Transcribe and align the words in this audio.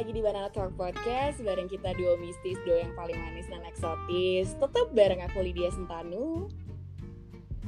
lagi 0.00 0.16
di 0.16 0.24
Banana 0.24 0.48
Talk 0.48 0.80
Podcast 0.80 1.44
bareng 1.44 1.68
kita 1.68 1.92
duo 1.92 2.16
mistis, 2.16 2.56
duo 2.64 2.72
yang 2.72 2.96
paling 2.96 3.20
manis 3.20 3.44
dan 3.52 3.60
eksotis. 3.68 4.56
Tetap 4.56 4.96
bareng 4.96 5.20
aku 5.20 5.44
Lydia 5.44 5.68
Sentanu. 5.68 6.48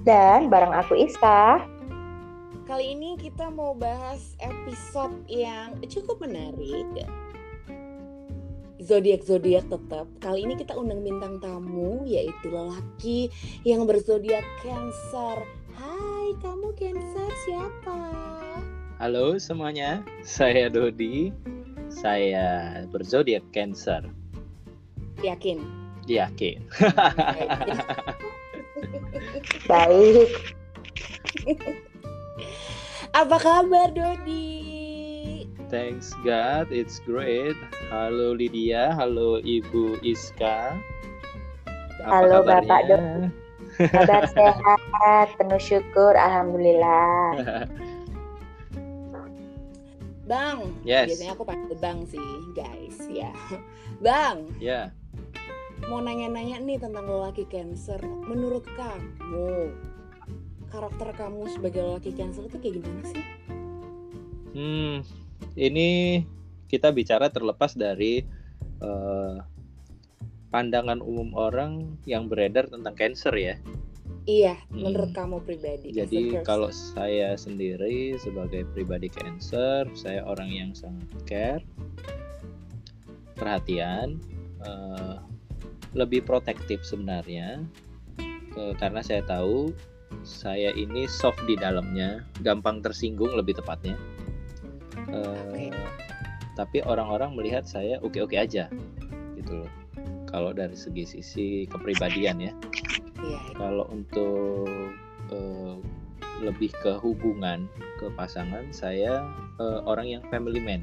Dan 0.00 0.48
bareng 0.48 0.72
aku 0.72 0.96
Iska. 0.96 1.60
Kali 2.64 2.96
ini 2.96 3.20
kita 3.20 3.52
mau 3.52 3.76
bahas 3.76 4.32
episode 4.40 5.12
yang 5.28 5.76
cukup 5.84 6.24
menarik. 6.24 7.04
Zodiak 8.80 9.28
zodiak 9.28 9.68
tetap. 9.68 10.08
Kali 10.24 10.48
ini 10.48 10.56
kita 10.56 10.72
undang 10.72 11.04
bintang 11.04 11.36
tamu 11.36 12.00
yaitu 12.08 12.48
lelaki 12.48 13.28
yang 13.68 13.84
berzodiak 13.84 14.48
Cancer. 14.64 15.36
Hai, 15.76 16.32
kamu 16.40 16.72
Cancer 16.80 17.28
siapa? 17.44 18.00
Halo 18.96 19.36
semuanya, 19.36 20.00
saya 20.24 20.72
Dodi. 20.72 21.28
Saya 21.92 22.80
berzodiak 22.88 23.44
Cancer. 23.52 24.00
Yakin? 25.20 25.60
Yakin. 26.08 26.64
Baik. 29.70 30.30
Apa 33.12 33.36
kabar 33.36 33.92
Dodi? 33.92 35.44
Thanks 35.68 36.16
God, 36.24 36.72
it's 36.72 37.00
great. 37.04 37.56
Halo 37.92 38.32
Lydia, 38.32 38.96
halo 38.96 39.40
Ibu 39.44 40.00
Iska. 40.00 40.80
Apa 42.02 42.24
Halo, 42.24 42.40
kabarnya? 42.40 42.66
Bapak 42.66 42.80
Dodi. 42.88 43.28
Kabar 43.72 44.24
sehat, 44.32 45.28
penuh 45.40 45.60
syukur, 45.60 46.12
alhamdulillah. 46.12 47.36
Bang, 50.22 50.70
Yes. 50.86 51.10
biasanya 51.10 51.32
aku 51.34 51.44
panggil 51.44 51.74
Bang 51.78 52.06
sih, 52.06 52.22
guys, 52.54 52.96
ya. 53.10 53.34
Bang, 54.06 54.46
Ya, 54.62 54.94
mau 55.90 55.98
nanya-nanya 55.98 56.62
nih 56.62 56.78
tentang 56.78 57.06
lelaki 57.06 57.42
Cancer. 57.50 57.98
Menurut 58.02 58.62
kamu, 58.78 59.74
karakter 60.70 61.10
kamu 61.12 61.50
sebagai 61.50 61.82
lelaki 61.82 62.14
Cancer 62.14 62.46
itu 62.46 62.56
kayak 62.58 62.74
gimana 62.78 63.02
sih? 63.10 63.24
hmm, 64.52 65.00
ini 65.56 65.88
kita 66.68 66.92
bicara 66.92 67.32
terlepas 67.32 67.72
dari 67.72 68.20
eh, 68.78 69.36
pandangan 70.48 71.00
umum 71.00 71.32
orang 71.32 71.96
yang 72.04 72.28
beredar 72.28 72.68
tentang 72.68 72.92
cancer 72.92 73.32
ya. 73.32 73.56
Iya, 74.22 74.54
Hmm. 74.70 74.86
menurut 74.86 75.10
kamu 75.10 75.42
pribadi. 75.42 75.90
Jadi 75.90 76.38
kalau 76.46 76.70
saya 76.70 77.34
sendiri 77.34 78.14
sebagai 78.22 78.62
pribadi 78.70 79.10
cancer, 79.10 79.90
saya 79.98 80.22
orang 80.22 80.46
yang 80.46 80.70
sangat 80.78 81.10
care, 81.26 81.64
perhatian, 83.34 84.22
eh, 84.62 85.16
lebih 85.98 86.22
protektif 86.22 86.86
sebenarnya, 86.86 87.66
Ke- 88.52 88.76
karena 88.76 89.00
saya 89.00 89.24
tahu 89.24 89.72
saya 90.22 90.76
ini 90.76 91.08
soft 91.08 91.40
di 91.48 91.56
dalamnya, 91.56 92.20
gampang 92.44 92.84
tersinggung 92.84 93.32
lebih 93.32 93.56
tepatnya. 93.58 93.96
Eh, 95.08 95.72
Oke. 95.72 95.72
Tapi 96.52 96.84
orang-orang 96.84 97.32
melihat 97.32 97.64
saya 97.64 97.96
oke-oke 98.04 98.36
aja, 98.36 98.68
gitu 99.40 99.64
loh. 99.64 99.70
Kalau 100.28 100.52
dari 100.52 100.76
segi 100.76 101.04
sisi 101.08 101.64
kepribadian 101.64 102.44
ya 102.44 102.52
Iya, 103.22 103.40
kalau 103.54 103.86
untuk 103.90 104.66
eh, 105.30 105.76
lebih 106.42 106.74
ke 106.82 106.98
hubungan 106.98 107.70
ke 108.02 108.10
pasangan 108.18 108.66
saya 108.74 109.22
eh, 109.62 109.80
orang 109.86 110.10
yang 110.10 110.22
family 110.28 110.58
man. 110.58 110.82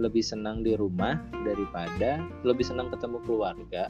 Lebih 0.00 0.24
senang 0.24 0.64
di 0.64 0.76
rumah 0.76 1.20
daripada 1.44 2.24
lebih 2.44 2.64
senang 2.64 2.88
ketemu 2.88 3.20
keluarga 3.24 3.88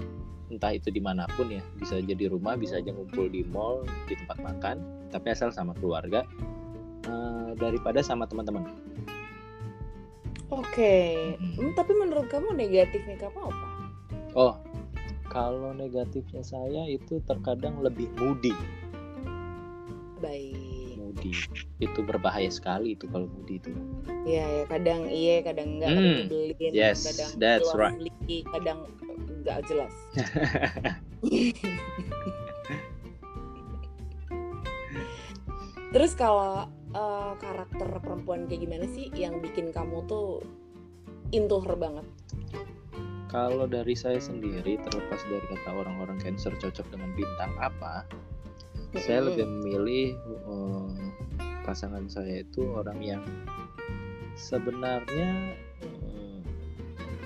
entah 0.51 0.75
itu 0.75 0.91
di 0.91 0.99
mana 0.99 1.27
pun 1.35 1.51
ya. 1.51 1.63
Bisa 1.79 1.99
aja 1.99 2.15
di 2.15 2.27
rumah 2.27 2.59
bisa 2.59 2.79
aja 2.79 2.91
ngumpul 2.91 3.31
di 3.31 3.47
mall 3.47 3.87
di 4.11 4.15
tempat 4.19 4.39
makan 4.43 4.77
tapi 5.11 5.35
asal 5.35 5.51
sama 5.51 5.75
keluarga 5.79 6.23
eh, 7.07 7.51
daripada 7.59 8.03
sama 8.03 8.27
teman-teman. 8.27 8.67
Oke, 10.51 11.39
Mm-mm. 11.39 11.63
Hmm, 11.63 11.73
tapi 11.79 11.95
menurut 11.95 12.27
kamu 12.27 12.59
negatifnya 12.59 13.15
kamu 13.23 13.55
apa? 13.55 13.71
oh 14.35 14.55
kalau 15.31 15.71
negatifnya 15.73 16.43
saya 16.43 16.91
itu 16.91 17.23
terkadang 17.25 17.79
lebih 17.81 18.11
moody 18.19 18.53
Baik. 20.21 20.99
moody 20.99 21.33
itu 21.81 22.01
berbahaya 22.05 22.51
sekali 22.53 22.93
itu 22.99 23.09
kalau 23.09 23.31
moody 23.31 23.57
itu 23.57 23.71
Iya, 24.21 24.45
ya 24.45 24.65
kadang 24.69 25.09
iya, 25.09 25.41
kadang 25.41 25.81
enggak, 25.81 25.97
kadang 25.97 26.05
Hmm, 26.05 26.29
nyebelin, 26.29 26.73
yes, 26.77 27.01
kadang 27.09 27.31
that's 27.41 27.65
lovely, 27.73 28.45
kadang 28.53 28.79
enggak 29.33 29.59
jelas. 29.65 29.95
Terus 35.91 36.13
kalau 36.15 36.69
eh, 36.95 37.33
karakter 37.41 37.89
perempuan 38.05 38.47
kayak 38.47 38.61
gimana 38.63 38.87
sih 38.93 39.11
yang 39.17 39.41
bikin 39.43 39.73
kamu 39.75 40.05
tuh 40.07 40.45
into 41.33 41.59
her 41.65 41.75
banget? 41.75 42.07
Kalau 43.31 43.71
dari 43.71 43.95
saya 43.95 44.19
sendiri, 44.19 44.75
terlepas 44.83 45.23
dari 45.31 45.47
kata 45.55 45.71
orang-orang 45.71 46.19
Cancer 46.19 46.51
cocok 46.51 46.83
dengan 46.91 47.15
bintang 47.15 47.55
apa, 47.63 48.03
saya 48.99 49.23
Mm-mm. 49.23 49.29
lebih 49.31 49.47
memilih 49.47 50.09
eh, 50.51 50.91
pasangan 51.63 52.11
saya 52.11 52.43
itu 52.43 52.67
orang 52.75 52.99
yang 52.99 53.23
sebenarnya 54.35 55.55
eh, 55.79 56.39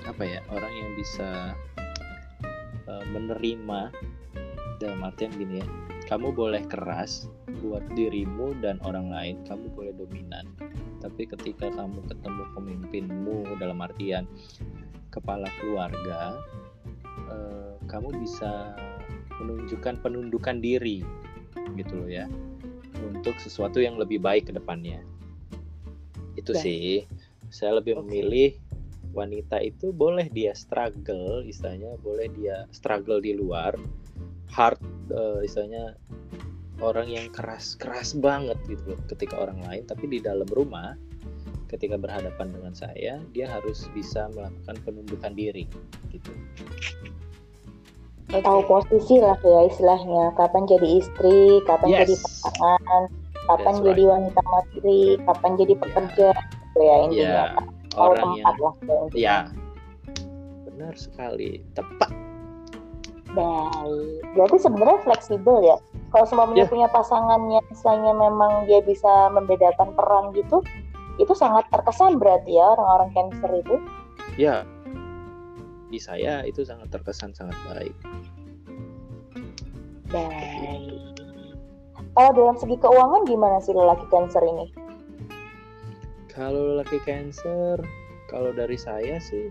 apa 0.05 0.23
ya, 0.29 0.45
orang 0.53 0.73
yang 0.77 0.91
bisa 0.93 1.57
eh, 2.85 3.05
menerima 3.09 3.89
dalam 4.77 5.01
artian 5.01 5.33
gini 5.33 5.57
ya, 5.57 5.67
kamu 6.05 6.29
boleh 6.37 6.61
keras 6.69 7.25
buat 7.65 7.81
dirimu 7.97 8.53
dan 8.61 8.77
orang 8.85 9.09
lain, 9.09 9.41
kamu 9.49 9.73
boleh 9.73 9.89
dominan, 9.97 10.45
tapi 11.01 11.25
ketika 11.25 11.73
kamu 11.73 11.97
ketemu 12.05 12.43
pemimpinmu 12.53 13.57
dalam 13.57 13.81
artian 13.81 14.29
kepala 15.15 15.47
keluarga, 15.63 16.35
eh, 17.31 17.73
kamu 17.87 18.11
bisa 18.19 18.75
menunjukkan 19.39 20.03
penundukan 20.03 20.59
diri, 20.59 21.01
gitu 21.79 22.03
loh 22.03 22.09
ya, 22.11 22.27
untuk 23.03 23.39
sesuatu 23.39 23.79
yang 23.79 23.95
lebih 23.95 24.19
baik 24.19 24.51
ke 24.51 24.53
depannya. 24.55 24.99
Itu 26.35 26.51
Baik. 26.51 26.63
sih, 26.63 26.87
saya 27.47 27.79
lebih 27.79 27.99
Oke. 27.99 28.01
memilih 28.03 28.51
wanita 29.15 29.63
itu 29.63 29.95
boleh 29.95 30.27
dia 30.27 30.51
struggle, 30.51 31.39
istilahnya 31.47 31.95
boleh 32.03 32.27
dia 32.35 32.67
struggle 32.75 33.23
di 33.23 33.31
luar, 33.31 33.71
hard, 34.51 34.79
eh, 35.11 35.47
istilahnya 35.47 35.95
orang 36.83 37.07
yang 37.07 37.31
keras 37.31 37.79
keras 37.79 38.11
banget 38.11 38.59
gitu 38.67 38.91
loh 38.91 38.99
ketika 39.07 39.39
orang 39.39 39.63
lain, 39.63 39.83
tapi 39.87 40.11
di 40.11 40.19
dalam 40.19 40.47
rumah 40.51 40.99
ketika 41.65 41.97
berhadapan 41.97 42.53
dengan 42.53 42.73
saya 42.73 43.17
dia 43.33 43.45
harus 43.49 43.89
bisa 43.91 44.29
melakukan 44.33 44.75
penundukan 44.85 45.33
diri 45.33 45.65
gitu 46.09 46.31
Oke. 48.25 48.41
Tahu 48.41 48.61
posisi 48.65 49.21
lah 49.21 49.37
ya 49.45 49.69
istilahnya. 49.69 50.33
Kapan 50.33 50.65
jadi 50.65 50.97
istri, 50.97 51.61
kapan 51.63 51.93
Yes. 51.93 51.99
jadi 52.03 52.15
pasangan, 52.19 53.01
kapan 53.45 53.73
That's 53.77 53.85
jadi 53.85 54.03
wanita 54.09 54.41
mandiri, 54.43 55.03
kapan 55.23 55.51
jadi 55.61 55.73
pekerja. 55.77 56.29
Gitu 56.33 56.79
ya 56.81 56.95
intinya. 57.05 57.21
ya 57.21 57.43
Tahu 57.93 58.01
orang 58.11 58.29
tempat 58.33 58.53
yang 58.57 58.65
lah 58.65 58.75
ya 58.75 58.95
intinya. 58.97 59.21
ya 59.21 59.37
benar 60.65 60.93
sekali 60.97 61.63
tepat 61.71 62.11
Baik. 63.31 64.23
Berarti 64.33 64.57
sebenarnya 64.59 64.99
fleksibel 65.03 65.57
ya. 65.61 65.75
Kalau 66.09 66.25
semuanya 66.25 66.63
Ya. 66.63 66.71
punya 66.71 66.87
pasangannya, 66.87 67.59
misalnya 67.67 68.11
memang 68.15 68.63
dia 68.63 68.79
bisa 68.79 69.27
membedakan 69.35 69.91
peran 69.91 70.31
gitu, 70.31 70.63
itu 71.21 71.33
sangat 71.35 71.67
terkesan 71.71 72.19
berarti 72.19 72.55
ya 72.59 72.65
orang-orang 72.75 73.09
cancer 73.15 73.51
itu. 73.55 73.75
ya 74.35 74.67
di 75.87 75.99
saya 76.01 76.43
itu 76.43 76.65
sangat 76.65 76.91
terkesan 76.91 77.31
sangat 77.31 77.55
baik 77.71 77.95
Baik. 80.05 80.95
Kalau 82.15 82.31
dalam 82.31 82.55
segi 82.55 82.79
keuangan 82.79 83.27
gimana 83.27 83.59
sih 83.59 83.75
lelaki 83.75 84.07
cancer 84.07 84.39
ini? 84.39 84.71
kalau 86.35 86.75
laki 86.75 86.99
cancer 87.07 87.79
kalau 88.27 88.51
dari 88.51 88.75
saya 88.75 89.17
sih 89.23 89.47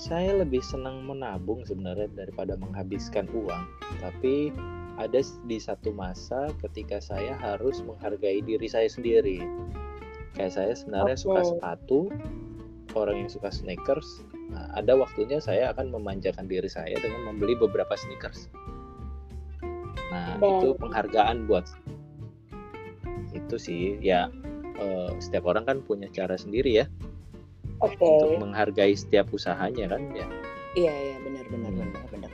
saya 0.00 0.40
lebih 0.40 0.64
senang 0.64 1.04
menabung 1.04 1.60
sebenarnya 1.68 2.08
daripada 2.16 2.56
menghabiskan 2.56 3.28
uang 3.30 3.68
tapi 4.00 4.50
ada 4.96 5.20
di 5.44 5.60
satu 5.60 5.92
masa 5.92 6.48
ketika 6.64 6.96
saya 6.98 7.36
harus 7.36 7.84
menghargai 7.84 8.40
diri 8.40 8.64
saya 8.64 8.88
sendiri 8.88 9.44
kayak 10.34 10.52
saya 10.52 10.72
sebenarnya 10.74 11.16
suka 11.16 11.40
Oke. 11.40 11.48
sepatu 11.50 11.98
orang 12.94 13.26
yang 13.26 13.30
suka 13.30 13.50
sneakers 13.50 14.22
nah, 14.50 14.70
ada 14.74 14.94
waktunya 14.94 15.38
saya 15.38 15.70
akan 15.70 15.90
memanjakan 15.90 16.46
diri 16.46 16.66
saya 16.66 16.94
dengan 16.98 17.26
membeli 17.26 17.54
beberapa 17.54 17.94
sneakers 17.94 18.50
nah 20.10 20.38
Dan- 20.38 20.62
itu 20.62 20.68
penghargaan 20.78 21.46
buat 21.46 21.66
itu 23.34 23.56
sih 23.58 23.98
ya 23.98 24.30
eh, 24.78 25.10
setiap 25.18 25.46
orang 25.46 25.66
kan 25.66 25.78
punya 25.82 26.06
cara 26.10 26.38
sendiri 26.38 26.82
ya 26.82 26.86
Oke. 27.82 27.98
untuk 27.98 28.38
menghargai 28.38 28.94
setiap 28.94 29.30
usahanya 29.30 29.90
kan 29.90 30.02
ya 30.14 30.26
Iya 30.74 30.90
iya 30.90 31.16
benar 31.22 31.46
benar 31.46 31.70
Hmm. 31.70 31.80
benar 31.86 32.04
benar. 32.10 32.30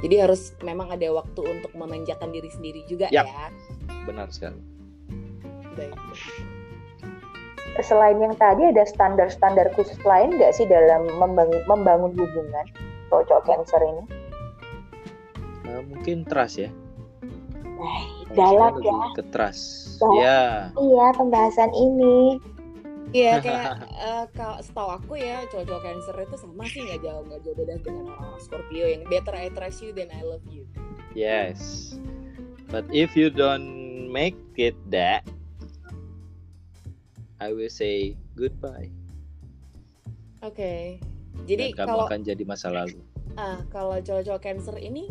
Jadi 0.00 0.16
harus 0.16 0.56
memang 0.64 0.88
ada 0.88 1.04
waktu 1.12 1.44
untuk 1.44 1.76
memanjakan 1.76 2.32
diri 2.32 2.48
sendiri 2.48 2.80
juga 2.88 3.12
Yap. 3.12 3.28
ya. 3.28 3.52
benar 4.08 4.32
sekali 4.32 4.56
Baik. 5.76 5.92
Selain 7.80 8.20
yang 8.20 8.36
tadi 8.36 8.68
ada 8.68 8.84
standar-standar 8.84 9.72
khusus 9.72 9.96
lain 10.04 10.36
nggak 10.36 10.52
sih 10.52 10.68
dalam 10.68 11.08
membangun, 11.16 11.56
membangun 11.64 12.12
hubungan 12.12 12.66
cowok-cowok 13.08 13.44
cancer 13.48 13.80
ini? 13.80 14.04
Eh, 15.64 15.80
mungkin 15.80 16.28
trust 16.28 16.60
ya 16.60 16.68
Kalau 18.36 18.76
dalam 18.76 18.84
ya. 18.84 18.96
ke 19.16 19.22
trust 19.32 19.96
Dalam. 19.98 20.20
ya 20.20 20.40
Iya, 20.76 21.06
pembahasan 21.16 21.72
ini. 21.72 22.36
Iya 23.12 23.40
kayak 23.44 23.64
eh, 23.92 24.24
kalau 24.32 24.56
setahu 24.60 24.88
aku 24.92 25.12
ya 25.16 25.44
cowok-cowok 25.48 25.82
cancer 25.82 26.14
itu 26.18 26.36
sama 26.36 26.64
sih 26.64 26.80
nggak 26.80 27.00
jauh 27.00 27.22
nggak 27.24 27.40
jauh 27.40 27.56
beda 27.56 27.74
dengan 27.80 28.04
orang-orang 28.08 28.40
Scorpio 28.40 28.84
yang 28.84 29.04
better 29.08 29.32
I 29.32 29.48
trust 29.48 29.80
you 29.80 29.92
than 29.92 30.08
I 30.12 30.20
love 30.20 30.44
you. 30.48 30.64
yes 31.12 31.92
but 32.68 32.84
if 32.88 33.12
you 33.12 33.28
don't 33.28 33.68
make 34.08 34.36
it 34.56 34.72
that 34.88 35.24
I 37.42 37.50
will 37.50 37.72
say 37.72 38.14
goodbye 38.38 38.88
Oke. 40.42 40.98
Jadi 41.46 41.74
dan 41.74 41.78
kamu 41.82 41.88
kalau 41.90 42.04
akan 42.06 42.20
jadi 42.22 42.42
masa 42.46 42.68
lalu 42.70 42.98
ah 43.34 43.64
kalau 43.72 43.96
cowok-cowok 43.98 44.42
cancer 44.44 44.76
ini 44.76 45.08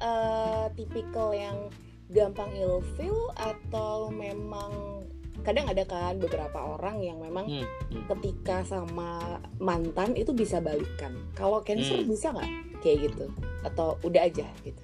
eh 0.00 0.66
tipikal 0.74 1.30
yang 1.30 1.70
gampang 2.10 2.50
ilfeel 2.58 3.30
atau 3.38 4.10
memang 4.10 5.04
kadang 5.40 5.70
ada 5.70 5.86
kan 5.86 6.18
beberapa 6.20 6.76
orang 6.76 7.00
yang 7.00 7.16
memang 7.22 7.46
Hmm, 7.48 7.64
hmm. 7.94 8.04
ketika 8.12 8.60
sama 8.66 9.40
mantan 9.56 10.12
itu 10.18 10.34
bisa 10.36 10.60
balikan. 10.60 11.16
Kalau 11.32 11.64
cancer 11.64 12.02
Hmm. 12.02 12.10
bisa 12.10 12.34
nggak 12.34 12.50
kayak 12.82 12.98
gitu? 13.08 13.24
Atau 13.64 13.96
udah 14.04 14.26
aja 14.28 14.44
gitu? 14.66 14.82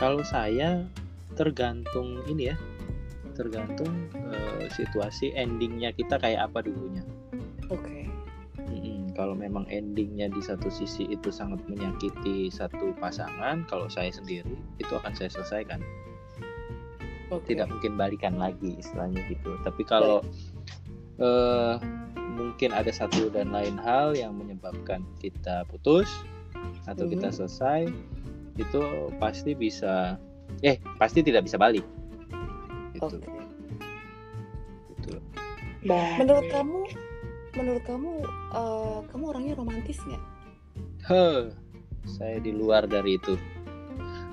Kalau 0.00 0.22
saya 0.24 0.82
tergantung 1.36 2.22
ini 2.26 2.50
ya, 2.50 2.56
tergantung 3.38 4.10
eh, 4.18 4.66
situasi 4.74 5.30
endingnya 5.38 5.94
kita 5.94 6.18
kayak 6.18 6.50
apa 6.50 6.66
dulunya. 6.66 7.06
Oke. 7.70 8.10
Mm-mm, 8.58 9.14
Kalau 9.14 9.38
memang 9.38 9.64
endingnya 9.70 10.26
di 10.28 10.42
satu 10.42 10.66
sisi 10.68 11.06
itu 11.06 11.30
sangat 11.30 11.62
menyakiti 11.70 12.50
satu 12.50 12.92
pasangan, 12.98 13.62
kalau 13.70 13.86
saya 13.86 14.10
sendiri 14.10 14.58
itu 14.82 14.92
akan 14.92 15.14
saya 15.14 15.30
selesaikan. 15.30 15.78
Oke. 17.30 17.54
Tidak 17.54 17.68
mungkin 17.70 17.94
balikan 17.94 18.40
lagi 18.40 18.74
istilahnya 18.80 19.22
gitu. 19.30 19.54
Tapi 19.62 19.82
kalau 19.86 20.20
eh, 21.18 21.74
mungkin 22.38 22.70
ada 22.70 22.90
satu 22.94 23.30
dan 23.30 23.50
lain 23.50 23.74
hal 23.82 24.14
yang 24.14 24.34
menyebabkan 24.38 25.02
kita 25.18 25.66
putus 25.66 26.06
atau 26.86 27.04
Mhm. 27.06 27.12
kita 27.18 27.28
selesai, 27.34 27.90
itu 28.58 28.80
pasti 29.18 29.54
bisa, 29.54 30.18
eh 30.62 30.78
pasti 30.98 31.22
tidak 31.22 31.46
bisa 31.46 31.58
balik. 31.58 31.82
Itu. 32.98 33.16
Oke. 33.18 33.30
gitu. 34.98 35.18
Baik. 35.86 36.18
Menurut 36.18 36.46
kamu, 36.50 36.78
menurut 37.54 37.84
kamu, 37.86 38.10
eh, 38.52 38.98
kamu 39.08 39.24
orangnya 39.30 39.54
romantis 39.54 39.98
nggak? 40.02 40.24
Heh, 41.06 41.40
saya 42.04 42.36
di 42.42 42.50
luar 42.50 42.84
dari 42.84 43.16
itu. 43.16 43.38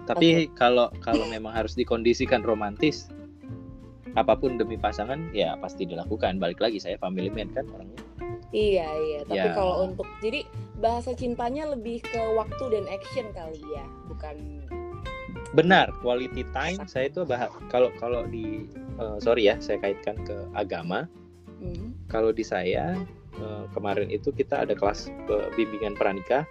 Tapi 0.05 0.53
kalau 0.53 0.93
kalau 1.01 1.25
memang 1.29 1.53
harus 1.53 1.73
dikondisikan 1.73 2.45
romantis, 2.45 3.09
apa 4.13 4.37
pun 4.37 4.57
demi 4.57 4.77
pasangan, 4.77 5.33
ya 5.33 5.57
pasti 5.57 5.85
dilakukan. 5.85 6.37
Balik 6.37 6.61
lagi 6.61 6.77
saya 6.77 6.97
family 7.01 7.29
man 7.33 7.49
kan 7.53 7.65
orangnya. 7.73 8.01
Iya 8.53 8.87
iya. 8.87 9.19
Tapi 9.25 9.47
Ya. 9.49 9.53
kalau 9.57 9.89
untuk 9.89 10.05
jadi 10.21 10.45
bahasa 10.77 11.17
cintanya 11.17 11.67
lebih 11.73 11.99
ke 12.05 12.21
waktu 12.37 12.63
dan 12.71 12.85
action 12.87 13.25
kali 13.33 13.59
ya, 13.73 13.85
bukan. 14.07 14.35
Benar, 15.55 15.87
quality 16.03 16.43
time 16.51 16.83
saya 16.83 17.07
itu 17.07 17.23
bahas 17.23 17.47
kalau 17.71 17.87
kalau 17.95 18.27
di 18.27 18.67
eh, 18.99 19.17
sorry 19.23 19.47
ya, 19.47 19.55
saya 19.63 19.79
kaitkan 19.79 20.19
ke 20.27 20.35
agama. 20.51 21.07
Hmm. 21.63 21.95
Kalau 22.11 22.35
di 22.35 22.43
saya 22.43 22.99
eh, 23.39 23.63
kemarin 23.71 24.11
itu 24.11 24.35
kita 24.35 24.67
ada 24.67 24.75
kelas 24.75 25.07
eh, 25.07 25.47
bimbingan 25.55 25.95
pranikah. 25.95 26.43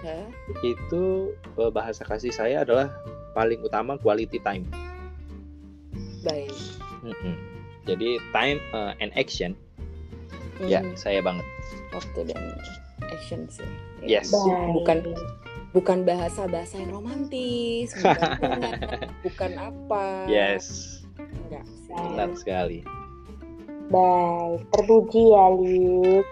Hah? 0.00 0.26
Itu 0.64 1.36
eh, 1.60 1.70
bahasa 1.70 2.08
kasih 2.08 2.32
saya 2.32 2.64
adalah 2.64 2.88
paling 3.36 3.60
utama 3.60 4.00
quality 4.00 4.40
time. 4.40 4.64
Baik. 6.24 6.56
Mm-mm. 7.04 7.36
Jadi 7.84 8.16
time 8.32 8.58
eh, 8.72 8.92
and 9.04 9.12
action 9.12 9.52
ya 10.60 10.80
Hmm, 10.80 10.94
saya 10.94 11.20
banget. 11.20 11.46
Waktu 11.90 12.20
dan 12.28 12.42
action 13.04 13.46
sih. 13.46 13.66
Yes. 14.00 14.28
Bu- 14.28 14.42
Baik. 14.44 14.72
Bukan 14.74 14.98
bukan 15.70 15.98
bahasa 16.02 16.44
bahasa 16.44 16.76
yang 16.76 16.92
romantis, 16.92 17.92
bukan 17.94 18.18
bukan 19.26 19.52
apa. 19.54 20.06
Yes, 20.26 20.98
Enggak 21.46 21.64
benar 21.88 22.30
sekali. 22.34 22.78
Baik, 23.88 24.68
terpuji 24.70 25.22
ya, 25.26 25.46
Lik. 25.50 26.26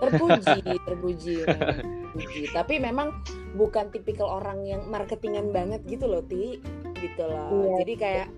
terpuji 0.00 0.56
terpuji 0.88 1.34
terpuji 1.44 2.40
tapi 2.50 2.80
memang 2.80 3.12
bukan 3.52 3.92
tipikal 3.92 4.32
orang 4.32 4.64
yang 4.64 4.80
marketingan 4.86 5.52
banget 5.52 5.84
gitu 5.84 6.08
loh 6.08 6.24
ti 6.24 6.56
gitu 6.96 7.20
loh 7.20 7.68
Iya. 7.68 7.76
jadi 7.78 7.94
kayak 7.96 8.28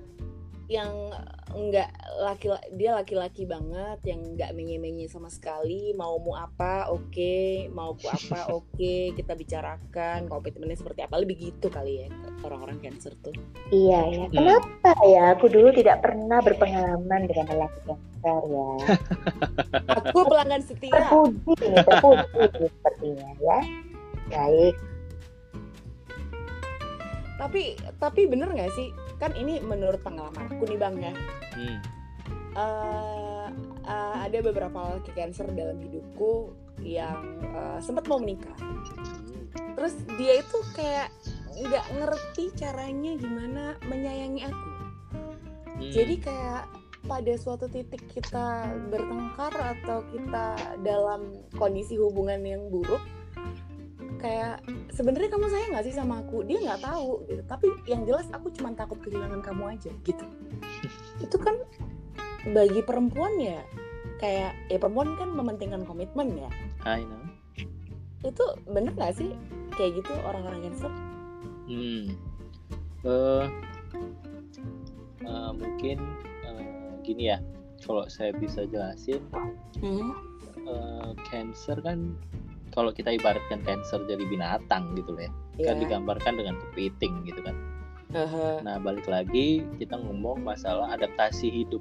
yang 0.66 0.90
enggak 1.52 1.88
laki 2.20 2.48
dia 2.76 2.96
laki-laki 2.96 3.44
banget 3.44 4.00
yang 4.08 4.20
enggak 4.24 4.50
menye-menye 4.56 5.08
sama 5.08 5.28
sekali 5.28 5.92
mau 5.92 6.16
mu 6.16 6.32
apa 6.32 6.88
oke 6.88 7.68
mau 7.72 7.92
ku 7.96 8.08
apa 8.08 8.48
oke 8.56 8.94
kita 9.16 9.32
bicarakan 9.36 10.28
komitmennya 10.28 10.80
seperti 10.80 11.04
apa 11.04 11.20
lebih 11.20 11.52
gitu 11.52 11.68
kali 11.68 12.04
ya 12.04 12.08
orang-orang 12.44 12.80
cancer 12.80 13.12
tuh 13.20 13.34
Iya 13.72 14.00
ya. 14.04 14.24
Kenapa 14.28 14.92
ya? 15.08 15.32
Aku 15.32 15.48
dulu 15.48 15.72
tidak 15.72 16.04
pernah 16.04 16.44
berpengalaman 16.44 17.24
dengan 17.24 17.46
lelaki 17.56 17.80
cancer 17.88 18.42
ya. 18.52 18.68
aku 20.02 20.18
pelanggan 20.28 20.62
setia 20.64 20.92
Terpuji 20.92 21.66
terpuji 21.72 22.64
sepertinya 22.68 23.28
ya. 23.40 23.58
Baik. 24.32 24.76
tapi 27.42 27.74
tapi 27.98 28.30
bener 28.30 28.54
nggak 28.54 28.70
sih 28.78 28.94
kan 29.22 29.30
ini 29.38 29.62
menurut 29.62 30.02
pengalaman 30.02 30.50
aku 30.50 30.66
nih 30.66 30.78
bang 30.82 30.94
ya 30.98 31.14
Hmm. 31.54 31.78
eh 32.58 33.46
eh, 33.86 34.14
ada 34.26 34.38
beberapa 34.42 34.98
laki 34.98 35.14
cancer 35.14 35.46
dalam 35.54 35.78
hidupku 35.78 36.50
yang 36.82 37.38
eh, 37.54 37.78
sempat 37.78 38.10
mau 38.10 38.18
menikah. 38.18 38.56
Terus 39.78 39.94
dia 40.18 40.42
itu 40.42 40.58
kayak 40.74 41.14
nggak 41.52 41.86
ngerti 42.00 42.44
caranya 42.58 43.12
gimana 43.20 43.64
menyayangi 43.86 44.42
aku. 44.48 44.68
Hmm. 45.78 45.92
Jadi 45.92 46.14
kayak 46.18 46.64
pada 47.06 47.34
suatu 47.34 47.66
titik 47.66 48.02
kita 48.10 48.70
bertengkar 48.88 49.52
atau 49.52 50.06
kita 50.14 50.54
dalam 50.86 51.34
kondisi 51.58 51.98
hubungan 51.98 52.40
yang 52.46 52.62
buruk, 52.70 53.02
kayak 54.22 54.62
sebenarnya 54.94 55.28
kamu 55.34 55.50
sayang 55.50 55.70
nggak 55.74 55.86
sih 55.90 55.94
sama 55.98 56.22
aku? 56.22 56.46
Dia 56.46 56.62
nggak 56.62 56.82
tahu 56.86 57.26
gitu. 57.26 57.42
Tapi 57.44 57.66
yang 57.90 58.06
jelas 58.06 58.30
aku 58.30 58.54
cuma 58.54 58.70
takut 58.72 59.02
kehilangan 59.02 59.42
kamu 59.42 59.74
aja 59.74 59.90
gitu. 60.06 60.24
Itu 61.24 61.36
kan 61.42 61.58
bagi 62.54 62.80
perempuan 62.86 63.38
ya 63.42 63.58
kayak 64.22 64.54
ya 64.70 64.78
perempuan 64.78 65.18
kan 65.18 65.34
mementingkan 65.34 65.82
komitmen 65.82 66.38
ya. 66.38 66.50
I 66.86 67.02
know. 67.02 67.22
Itu 68.22 68.44
bener 68.70 68.94
nggak 68.94 69.18
sih 69.18 69.34
kayak 69.74 69.98
gitu 69.98 70.14
orang-orang 70.22 70.70
cancer? 70.70 70.92
Hmm. 71.66 72.14
Eh, 73.02 73.46
eh, 75.26 75.50
mungkin 75.50 75.98
eh, 76.46 76.94
gini 77.02 77.34
ya. 77.34 77.42
Kalau 77.82 78.06
saya 78.06 78.30
bisa 78.38 78.62
jelasin, 78.70 79.18
Hmm. 79.82 80.14
eh, 80.62 81.10
cancer 81.26 81.82
kan 81.82 82.14
kalau 82.72 82.90
kita 82.90 83.12
ibaratkan 83.12 83.60
cancer 83.62 84.00
jadi 84.08 84.24
binatang 84.26 84.96
gitu 84.96 85.12
loh 85.14 85.22
ya. 85.28 85.32
Kan 85.62 85.76
Ya. 85.78 85.80
digambarkan 85.84 86.34
dengan 86.40 86.56
kepiting 86.58 87.28
gitu 87.28 87.40
kan. 87.44 87.56
Aha. 88.12 88.60
Nah, 88.64 88.76
balik 88.80 89.08
lagi 89.08 89.64
kita 89.80 89.96
ngomong 89.96 90.44
masalah 90.44 90.92
adaptasi 90.96 91.48
hidup. 91.48 91.80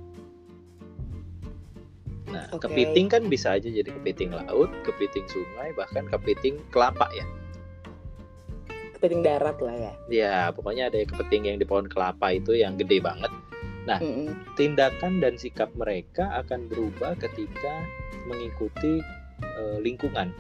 Nah, 2.32 2.48
Oke. 2.56 2.68
kepiting 2.68 3.12
kan 3.12 3.28
bisa 3.28 3.60
aja 3.60 3.68
jadi 3.68 3.92
kepiting 3.92 4.32
laut, 4.32 4.72
kepiting 4.88 5.28
sungai, 5.28 5.76
bahkan 5.76 6.08
kepiting 6.08 6.64
kelapa 6.72 7.12
ya. 7.12 7.28
Kepiting 8.96 9.20
darat 9.26 9.60
lah 9.60 9.76
ya. 9.76 9.94
Ya, 10.08 10.38
pokoknya 10.56 10.88
ada 10.88 11.04
kepiting 11.04 11.52
yang 11.52 11.58
di 11.60 11.68
pohon 11.68 11.92
kelapa 11.92 12.32
itu 12.32 12.56
yang 12.56 12.80
gede 12.80 13.04
banget. 13.04 13.32
Mm-mm. 13.90 14.32
Tindakan 14.56 15.20
dan 15.20 15.36
sikap 15.36 15.74
mereka 15.74 16.30
akan 16.46 16.70
berubah 16.70 17.18
ketika 17.18 17.82
mengikuti 18.30 19.02
eh, 19.42 19.78
lingkungan. 19.82 20.32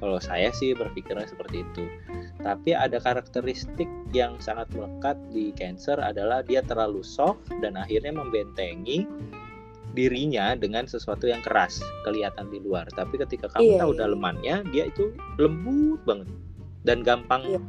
Kalau 0.00 0.16
saya 0.16 0.48
sih 0.50 0.72
berpikirnya 0.72 1.28
seperti 1.28 1.60
itu. 1.62 1.84
Tapi 2.40 2.72
ada 2.72 2.96
karakteristik 2.96 3.84
yang 4.10 4.40
sangat 4.40 4.72
melekat 4.72 5.20
di 5.28 5.52
Cancer 5.52 5.94
adalah 5.94 6.40
dia 6.40 6.64
terlalu 6.64 7.04
soft 7.04 7.44
dan 7.60 7.76
akhirnya 7.76 8.10
membentengi 8.10 9.04
dirinya 9.90 10.54
dengan 10.54 10.86
sesuatu 10.86 11.26
yang 11.26 11.42
keras 11.42 11.82
kelihatan 12.04 12.46
di 12.46 12.62
luar 12.62 12.86
tapi 12.88 13.18
ketika 13.18 13.50
kamu 13.50 13.74
Iya, 13.74 13.78
tahu 13.80 13.90
iya. 13.90 13.98
dalemannya 13.98 14.56
dia 14.70 14.84
itu 14.86 15.10
lembut 15.34 15.98
banget 16.06 16.30
dan 16.80 17.02
gampang 17.02 17.42
Iya. 17.44 17.60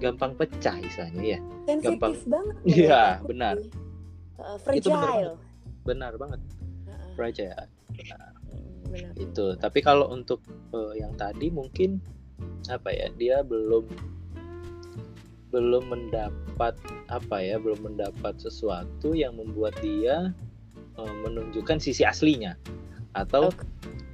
gampang 0.00 0.32
pecah 0.34 0.80
istilahnya 0.80 1.20
ya 1.36 1.38
gampang. 1.68 2.16
sensitif 2.16 2.24
banget 2.26 2.56
Iya, 2.64 2.72
menurut 2.96 3.12
aku 3.12 3.26
benar. 3.28 3.54
Uh, 4.40 4.56
Itu 4.72 4.88
benar 4.88 5.04
fragile 5.04 5.34
benar 5.82 6.12
banget 6.16 6.40
Heeh, 6.88 7.10
fragile 7.12 7.64
mm, 7.92 8.29
benar. 8.90 9.12
itu 9.16 9.46
tapi 9.56 9.78
kalau 9.80 10.10
untuk 10.10 10.42
eh, 10.74 10.98
yang 10.98 11.14
tadi 11.14 11.48
mungkin 11.48 12.02
apa 12.68 12.90
ya 12.90 13.08
dia 13.14 13.40
belum 13.40 13.86
belum 15.50 15.90
mendapat 15.90 16.78
apa 17.10 17.36
ya 17.42 17.58
belum 17.58 17.82
mendapat 17.82 18.38
sesuatu 18.38 19.14
yang 19.14 19.34
membuat 19.34 19.74
dia 19.82 20.30
eh, 20.94 21.14
menunjukkan 21.26 21.78
sisi 21.78 22.06
aslinya 22.06 22.54
atau 23.18 23.50
Oke. 23.50 23.66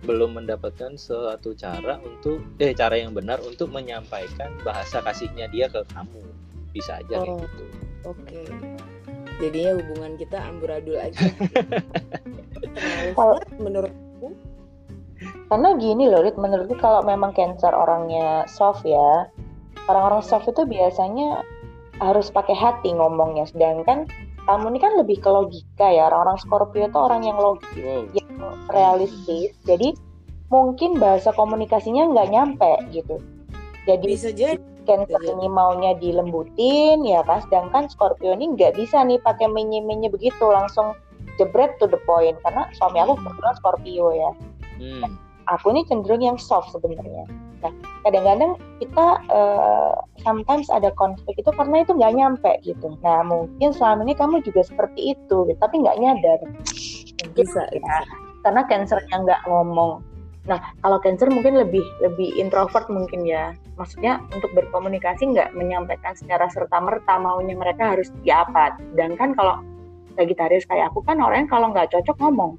belum 0.08 0.40
mendapatkan 0.40 0.96
suatu 0.96 1.52
cara 1.52 2.00
untuk 2.00 2.40
eh 2.56 2.72
cara 2.72 2.96
yang 2.96 3.12
benar 3.12 3.36
untuk 3.44 3.68
menyampaikan 3.68 4.56
bahasa 4.64 5.04
kasihnya 5.04 5.52
dia 5.52 5.68
ke 5.68 5.84
kamu 5.92 6.24
bisa 6.72 7.00
aja 7.00 7.20
kayak 7.20 7.28
Oh. 7.28 7.40
gitu 7.44 7.64
Oke. 8.06 8.40
Jadinya 9.36 9.76
hubungan 9.76 10.16
kita 10.16 10.38
amburadul 10.40 10.96
aja. 10.96 11.26
Kalau- 13.18 13.42
menurut 13.58 13.92
Karena 15.48 15.72
gini 15.80 16.10
loh, 16.10 16.20
Rit, 16.20 16.36
menurutku 16.36 16.76
kalau 16.76 17.00
memang 17.00 17.32
Cancer 17.32 17.72
orangnya 17.72 18.44
soft 18.50 18.84
ya, 18.84 19.30
orang-orang 19.88 20.20
soft 20.20 20.50
itu 20.50 20.62
biasanya 20.68 21.40
harus 22.00 22.28
pakai 22.28 22.52
hati 22.52 22.92
ngomongnya. 22.92 23.48
Sedangkan 23.48 24.04
kamu 24.44 24.76
ini 24.76 24.78
kan 24.78 24.92
lebih 25.00 25.18
ke 25.24 25.30
logika 25.32 25.88
ya, 25.88 26.12
orang-orang 26.12 26.38
Scorpio 26.38 26.86
itu 26.86 26.98
orang 26.98 27.22
yang 27.24 27.38
logis, 27.40 27.72
wow 27.80 28.02
yang 28.12 28.30
realistis. 28.70 29.50
Jadi 29.64 29.96
mungkin 30.52 31.00
bahasa 31.00 31.32
komunikasinya 31.34 32.12
nggak 32.12 32.28
nyampe 32.30 32.72
gitu. 32.92 33.16
Jadi 33.88 34.04
bisa 34.06 34.30
jadi 34.30 34.60
Cancer 34.86 35.18
ini 35.18 35.50
maunya 35.50 35.98
dilembutin 35.98 37.02
ya 37.02 37.26
kan, 37.26 37.42
sedangkan 37.42 37.90
Scorpio 37.90 38.38
ini 38.38 38.54
nggak 38.54 38.78
bisa 38.78 39.02
nih 39.02 39.18
pakai 39.18 39.50
menye-menye 39.50 40.06
begitu, 40.12 40.46
langsung 40.46 40.94
jebret 41.42 41.74
to 41.82 41.90
the 41.90 41.98
point. 42.06 42.38
Karena 42.46 42.70
suami 42.78 43.02
aku 43.02 43.18
kebetulan 43.18 43.54
Scorpio 43.58 44.14
ya 44.14 44.30
hmm. 44.78 45.10
aku 45.48 45.72
ini 45.74 45.82
cenderung 45.88 46.22
yang 46.22 46.38
soft 46.40 46.72
sebenarnya. 46.74 47.26
Nah, 47.64 47.72
kadang-kadang 48.04 48.60
kita 48.78 49.06
eh, 49.32 49.94
sometimes 50.20 50.68
ada 50.68 50.92
konflik 50.94 51.34
itu 51.40 51.50
karena 51.56 51.82
itu 51.82 51.92
nggak 51.96 52.14
nyampe 52.14 52.52
gitu. 52.62 52.94
Nah, 53.00 53.24
mungkin 53.24 53.72
selama 53.72 54.04
ini 54.04 54.14
kamu 54.14 54.44
juga 54.44 54.62
seperti 54.62 55.16
itu, 55.16 55.36
gitu, 55.48 55.58
tapi 55.58 55.80
nggak 55.80 55.98
nyadar. 55.98 56.38
Mungkin 57.24 57.46
bisa. 57.46 57.64
ya, 57.72 57.80
bisa. 57.80 57.96
karena 58.44 58.62
cancernya 58.70 59.16
nggak 59.26 59.42
ngomong. 59.50 60.04
Nah, 60.46 60.62
kalau 60.78 61.02
cancer 61.02 61.26
mungkin 61.26 61.58
lebih 61.58 61.82
lebih 61.98 62.30
introvert 62.38 62.86
mungkin 62.86 63.26
ya. 63.26 63.50
Maksudnya 63.74 64.22
untuk 64.30 64.54
berkomunikasi 64.54 65.34
nggak 65.34 65.52
menyampaikan 65.58 66.14
secara 66.14 66.46
serta 66.46 66.78
merta 66.78 67.18
maunya 67.18 67.58
mereka 67.58 67.98
harus 67.98 68.14
di 68.22 68.30
apa. 68.30 68.78
Sedangkan 68.94 69.34
kalau 69.34 69.58
Sagittarius 70.14 70.64
kayak 70.70 70.94
aku 70.94 71.02
kan 71.02 71.18
orangnya 71.18 71.50
kalau 71.50 71.74
nggak 71.74 71.90
cocok 71.90 72.16
ngomong. 72.22 72.54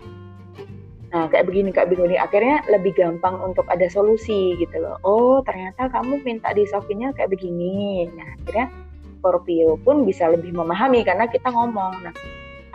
Nah, 1.08 1.32
kayak 1.32 1.48
begini, 1.48 1.72
kayak 1.72 1.88
begini. 1.88 2.20
Akhirnya 2.20 2.60
lebih 2.68 2.92
gampang 3.00 3.40
untuk 3.40 3.64
ada 3.72 3.88
solusi 3.88 4.60
gitu 4.60 4.84
loh. 4.84 5.00
Oh, 5.08 5.40
ternyata 5.48 5.88
kamu 5.88 6.20
minta 6.28 6.52
disofinnya 6.52 7.16
kayak 7.16 7.32
begini. 7.32 8.12
Nah, 8.12 8.28
akhirnya 8.44 8.68
Scorpio 9.18 9.80
pun 9.82 10.04
bisa 10.04 10.28
lebih 10.28 10.52
memahami 10.52 11.08
karena 11.08 11.28
kita 11.32 11.48
ngomong. 11.48 12.04
Nah, 12.04 12.14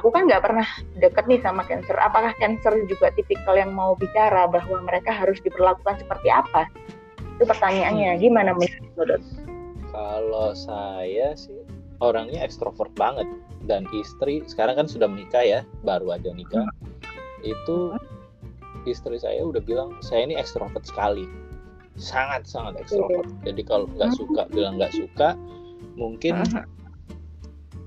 aku 0.01 0.09
kan 0.09 0.25
nggak 0.25 0.43
pernah 0.43 0.65
deket 0.97 1.25
nih 1.29 1.41
sama 1.45 1.63
Cancer. 1.69 1.97
Apakah 2.01 2.33
Cancer 2.41 2.73
juga 2.89 3.13
tipikal 3.13 3.53
yang 3.53 3.77
mau 3.77 3.93
bicara 4.01 4.49
bahwa 4.49 4.81
mereka 4.81 5.13
harus 5.13 5.37
diperlakukan 5.45 6.01
seperti 6.01 6.29
apa? 6.33 6.73
Itu 7.37 7.45
pertanyaannya. 7.45 8.17
Gimana 8.17 8.57
menurut? 8.57 9.21
Kalau 9.93 10.57
saya 10.57 11.37
sih 11.37 11.61
orangnya 12.01 12.41
ekstrovert 12.49 12.91
banget 12.97 13.29
dan 13.69 13.85
istri 13.93 14.41
sekarang 14.49 14.81
kan 14.81 14.89
sudah 14.89 15.05
menikah 15.05 15.45
ya, 15.45 15.61
baru 15.85 16.17
aja 16.17 16.33
nikah. 16.33 16.65
Itu 17.45 17.93
istri 18.87 19.19
saya 19.19 19.43
udah 19.45 19.63
bilang 19.63 19.95
saya 20.03 20.27
ini 20.27 20.35
ekstrovert 20.39 20.85
sekali. 20.87 21.27
Sangat 21.99 22.49
sangat 22.49 22.81
ekstrovert. 22.81 23.29
Jadi 23.45 23.63
kalau 23.67 23.87
nggak 23.93 24.13
suka 24.17 24.49
bilang 24.51 24.81
nggak 24.81 24.95
suka, 24.97 25.37
mungkin 25.99 26.41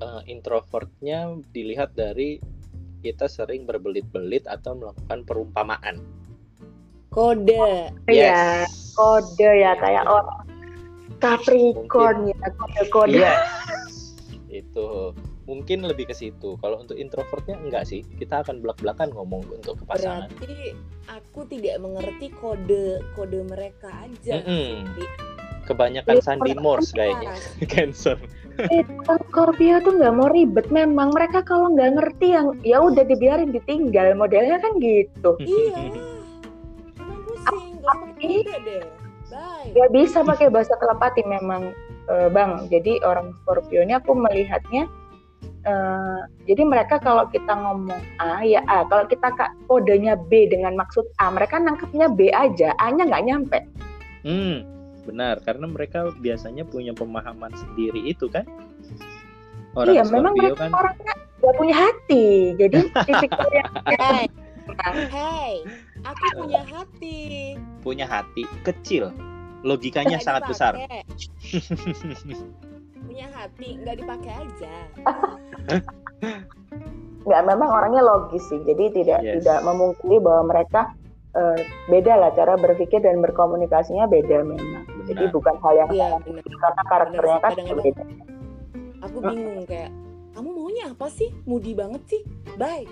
eh, 0.02 0.22
introvertnya 0.30 1.40
dilihat 1.56 1.96
dari 1.98 2.38
kita 3.06 3.30
sering 3.30 3.70
berbelit-belit 3.70 4.50
atau 4.50 4.74
melakukan 4.74 5.22
perumpamaan. 5.30 6.02
Kode. 7.14 7.94
Iya, 8.10 8.66
Yes. 8.66 8.92
kode 8.98 9.50
ya 9.62 9.78
kayak 9.80 10.04
orang 10.10 10.44
Capricorn 11.24 12.28
ya, 12.28 12.48
kode-kode. 12.60 13.24
Yes. 13.24 13.46
Itu 14.66 15.16
mungkin 15.46 15.86
lebih 15.86 16.10
ke 16.10 16.16
situ. 16.18 16.58
Kalau 16.60 16.82
untuk 16.82 16.98
introvertnya 16.98 17.58
enggak 17.62 17.86
sih. 17.90 18.02
Kita 18.18 18.42
akan 18.46 18.62
belak-belakan 18.62 19.14
ngomong 19.14 19.46
untuk 19.50 19.82
ke 19.82 19.84
pasangan. 19.86 20.30
Berarti 20.30 20.74
aku 21.10 21.46
tidak 21.50 21.76
mengerti 21.82 22.28
kode 22.38 23.02
kode 23.14 23.40
mereka 23.46 23.90
aja. 24.06 24.42
Jadi, 24.42 25.06
Kebanyakan 25.66 26.22
Iya, 26.22 26.24
Sandy 26.24 26.54
Morse 26.54 26.94
kayaknya. 26.94 27.34
Cancer. 27.74 28.18
Eh, 28.70 28.86
Scorpio 29.04 29.84
tuh 29.84 30.00
nggak 30.00 30.14
mau 30.16 30.30
ribet 30.32 30.70
memang 30.72 31.12
mereka 31.12 31.44
kalau 31.44 31.74
nggak 31.76 32.00
ngerti 32.00 32.38
yang 32.38 32.56
ya 32.64 32.80
udah 32.80 33.04
dibiarin 33.04 33.52
ditinggal 33.52 34.16
modelnya 34.16 34.64
kan 34.64 34.80
gitu 34.80 35.36
iya. 35.44 35.92
Pusing, 37.26 37.84
gak 37.84 38.62
deh. 38.64 38.88
Bye. 39.28 39.74
nggak 39.76 39.90
bisa 39.92 40.24
pakai 40.24 40.48
bahasa 40.48 40.78
telepati 40.80 41.26
memang 41.28 41.76
eh, 42.08 42.30
bang 42.32 42.72
jadi 42.72 43.04
orang 43.04 43.36
Scorpio 43.44 43.84
ini 43.84 43.98
aku 43.98 44.16
melihatnya 44.16 44.88
eh, 45.66 46.20
jadi 46.46 46.64
mereka 46.64 47.02
kalau 47.02 47.26
kita 47.30 47.52
ngomong 47.52 48.00
A 48.22 48.46
ya 48.46 48.62
A. 48.70 48.86
Kalau 48.86 49.10
kita 49.10 49.34
kodenya 49.66 50.16
B 50.30 50.48
dengan 50.48 50.78
maksud 50.78 51.04
A 51.20 51.34
mereka 51.34 51.58
nangkepnya 51.58 52.08
B 52.14 52.30
aja. 52.32 52.78
A 52.78 52.94
nya 52.94 53.10
nggak 53.10 53.26
nyampe. 53.26 53.60
Hmm, 54.22 54.62
benar. 55.10 55.42
Karena 55.42 55.66
mereka 55.66 56.14
biasanya 56.22 56.64
punya 56.66 56.94
pemahaman 56.94 57.52
sendiri 57.58 58.06
itu 58.06 58.30
kan. 58.30 58.46
Orang 59.76 59.92
iya 59.92 60.04
memang 60.08 60.34
Scorpio 60.34 60.40
mereka 60.40 60.64
kan? 60.64 60.72
orangnya 60.72 61.14
nggak 61.44 61.56
punya 61.60 61.76
hati. 61.76 62.26
Jadi 62.56 62.78
tipikal 63.10 63.50
yang 63.52 63.72
Hey, 63.86 64.26
hey, 65.14 65.54
aku 66.02 66.24
punya 66.42 66.62
hati. 66.66 67.54
punya 67.86 68.06
hati 68.10 68.50
kecil. 68.66 69.14
Logikanya 69.62 70.18
sangat 70.18 70.50
besar. 70.50 70.74
punya 73.16 73.32
hati, 73.32 73.80
nggak 73.80 73.96
dipakai 73.96 74.34
aja. 74.36 74.76
nggak 77.26 77.44
memang 77.48 77.70
orangnya 77.72 78.04
logis 78.04 78.44
sih 78.46 78.60
jadi 78.62 78.92
tidak 78.92 79.20
Yes. 79.24 79.40
tidak 79.40 79.64
memungkiri 79.64 80.20
bahwa 80.20 80.44
mereka 80.46 80.92
eh, 81.34 81.58
beda 81.88 82.14
lah 82.14 82.30
cara 82.32 82.54
berpikir 82.54 83.00
dan 83.00 83.18
berkomunikasinya 83.18 84.06
beda 84.06 84.44
memang 84.44 84.84
jadi 85.06 85.26
Benar. 85.26 85.34
bukan 85.34 85.56
hal 85.58 85.74
yang 85.76 85.90
salah 85.90 86.20
benar. 86.22 86.44
karena 86.46 86.82
karakternya 86.86 87.40
kan 87.40 87.50
Kadang-kadang- 87.50 87.82
beda 87.82 88.04
Aku 89.02 89.18
bingung 89.24 89.64
kayak 89.64 89.90
kamu 90.32 90.50
maunya 90.52 90.86
apa 90.88 91.08
sih? 91.08 91.30
Moody 91.46 91.72
banget 91.72 92.02
sih. 92.06 92.22
Bye. 92.54 92.84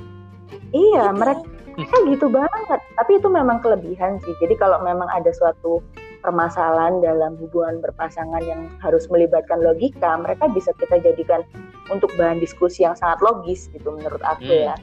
iya 0.72 1.04
Gitu. 1.06 1.20
mereka 1.20 1.44
mereka 1.74 1.96
gitu 2.08 2.26
banget 2.32 2.80
tapi 2.96 3.12
itu 3.14 3.28
memang 3.28 3.58
kelebihan 3.60 4.18
sih 4.20 4.34
jadi 4.40 4.56
kalau 4.56 4.80
memang 4.80 5.10
ada 5.10 5.30
suatu 5.30 5.84
permasalahan 6.24 7.04
dalam 7.04 7.36
hubungan 7.38 7.78
berpasangan 7.78 8.42
yang 8.42 8.72
harus 8.80 9.06
melibatkan 9.08 9.60
logika 9.60 10.16
mereka 10.16 10.48
bisa 10.48 10.72
kita 10.80 10.98
jadikan 10.98 11.44
untuk 11.92 12.08
bahan 12.16 12.40
diskusi 12.40 12.82
yang 12.82 12.96
sangat 12.96 13.20
logis 13.20 13.68
gitu 13.70 13.92
menurut 13.92 14.24
aku 14.24 14.48
Hmm. 14.48 14.72
ya 14.72 14.76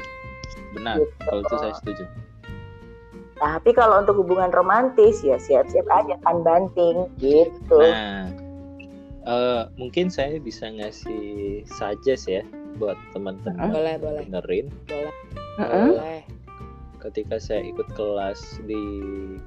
Benar. 0.71 0.95
Gitu. 1.01 1.13
Kalau 1.19 1.41
itu 1.41 1.55
saya 1.57 1.75
setuju. 1.75 2.05
tapi 3.37 3.73
kalau 3.73 4.05
untuk 4.05 4.21
hubungan 4.21 4.53
romantis 4.53 5.25
ya 5.25 5.41
siap-siap 5.41 5.89
aja 5.89 6.21
kan 6.21 6.45
banting 6.45 7.09
gitu 7.17 7.81
Nah, 7.81 8.29
eh, 9.25 9.63
mungkin 9.75 10.13
saya 10.13 10.37
bisa 10.37 10.69
ngasih 10.69 11.65
suggest 11.65 12.29
ya 12.29 12.45
buat 12.77 13.01
teman-teman 13.11 13.73
Boleh, 13.73 13.97
boleh, 13.97 14.23
dengerin. 14.29 14.67
boleh, 14.85 15.15
Mm-mm. 15.57 15.89
boleh. 15.97 16.21
Ketika 17.01 17.41
saya 17.41 17.65
ikut 17.65 17.89
kelas 17.97 18.61
di 18.63 18.77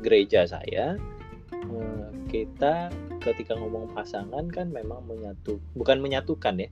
gereja 0.01 0.49
saya, 0.49 0.97
eh, 0.97 1.12
kita 2.27 2.89
ketika 3.21 3.53
ngomong 3.53 3.93
pasangan 3.93 4.49
kan 4.49 4.73
memang 4.73 5.05
menyatu, 5.05 5.61
bukan 5.77 6.01
menyatukan 6.01 6.57
ya. 6.57 6.69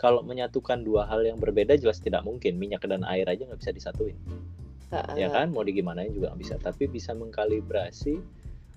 Kalau 0.00 0.24
menyatukan 0.26 0.82
dua 0.82 1.06
hal 1.06 1.22
yang 1.22 1.38
berbeda 1.38 1.78
jelas 1.78 2.02
tidak 2.02 2.26
mungkin. 2.26 2.58
Minyak 2.58 2.88
dan 2.88 3.06
air 3.06 3.28
aja 3.30 3.46
nggak 3.46 3.60
bisa 3.62 3.72
disatuin. 3.72 4.18
Ha-ha. 4.94 5.18
ya 5.18 5.26
kan 5.26 5.50
mau 5.50 5.66
digimanain 5.66 6.14
juga 6.14 6.30
nggak 6.30 6.40
bisa 6.40 6.54
tapi 6.62 6.86
bisa 6.86 7.10
mengkalibrasi 7.18 8.22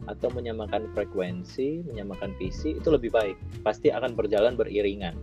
atau 0.10 0.30
menyamakan 0.34 0.90
frekuensi 0.98 1.86
menyamakan 1.86 2.34
visi 2.42 2.74
itu 2.74 2.90
lebih 2.90 3.14
baik 3.14 3.38
pasti 3.62 3.94
akan 3.94 4.18
berjalan 4.18 4.58
beriringan 4.58 5.14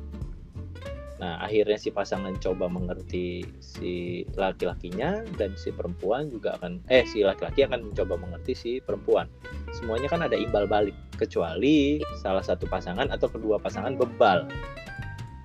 Nah, 1.15 1.39
akhirnya 1.39 1.79
si 1.79 1.95
pasangan 1.95 2.35
coba 2.43 2.67
mengerti 2.67 3.47
si 3.63 4.27
laki-lakinya 4.35 5.23
dan 5.39 5.55
si 5.55 5.71
perempuan 5.71 6.27
juga 6.27 6.59
akan 6.59 6.83
eh 6.91 7.07
si 7.07 7.23
laki-laki 7.23 7.63
akan 7.63 7.87
mencoba 7.87 8.19
mengerti 8.19 8.53
si 8.59 8.71
perempuan. 8.83 9.31
Semuanya 9.71 10.11
kan 10.11 10.27
ada 10.27 10.35
imbal 10.35 10.67
balik 10.67 10.95
kecuali 11.15 12.03
salah 12.19 12.43
satu 12.43 12.67
pasangan 12.67 13.15
atau 13.15 13.31
kedua 13.31 13.63
pasangan 13.63 13.95
bebal. 13.95 14.51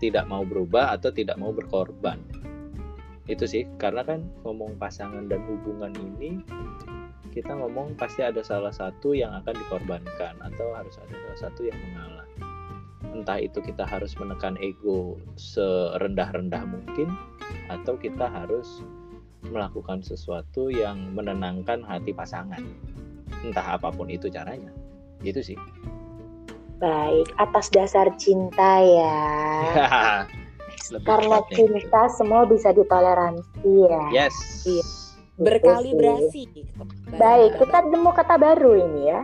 Tidak 0.01 0.25
mau 0.25 0.41
berubah 0.41 0.97
atau 0.97 1.13
tidak 1.13 1.37
mau 1.37 1.53
berkorban. 1.53 2.17
Itu 3.29 3.45
sih, 3.45 3.69
karena 3.77 4.01
kan 4.01 4.25
ngomong 4.41 4.81
pasangan 4.81 5.29
dan 5.29 5.45
hubungan 5.45 5.93
ini 5.93 6.41
kita 7.29 7.53
ngomong 7.53 7.93
pasti 7.93 8.25
ada 8.25 8.41
salah 8.41 8.73
satu 8.73 9.13
yang 9.13 9.29
akan 9.37 9.53
dikorbankan 9.53 10.33
atau 10.41 10.73
harus 10.73 10.97
ada 10.97 11.13
salah 11.13 11.39
satu 11.45 11.61
yang 11.69 11.77
mengalah 11.77 12.25
entah 13.13 13.41
itu 13.41 13.59
kita 13.59 13.83
harus 13.85 14.13
menekan 14.17 14.55
ego 14.61 15.17
serendah-rendah 15.35 16.63
mungkin 16.65 17.13
atau 17.69 17.97
kita 17.97 18.29
harus 18.29 18.81
melakukan 19.47 20.03
sesuatu 20.03 20.67
yang 20.67 21.15
menenangkan 21.15 21.81
hati 21.85 22.11
pasangan. 22.11 22.61
Entah 23.45 23.79
apa 23.79 23.89
pun 23.89 24.11
itu 24.11 24.27
caranya. 24.27 24.69
Itu 25.23 25.39
sih. 25.39 25.55
Baik 26.79 27.27
atas 27.39 27.71
dasar 27.71 28.07
cinta 28.19 28.83
ya. 28.83 29.19
Lebih 30.95 31.05
karena 31.05 31.37
cinta 31.51 32.07
semua 32.15 32.47
bisa 32.47 32.71
ditoleransi 32.71 33.71
ya. 33.85 34.03
Gitu. 34.09 34.15
yes 34.15 34.35
Iya. 34.65 34.85
berkalibrasi 35.39 36.51
baik 37.15 37.63
kita 37.63 37.77
nemu 37.87 38.11
kata 38.11 38.35
baru 38.35 38.75
ini 38.75 39.01
ya. 39.07 39.21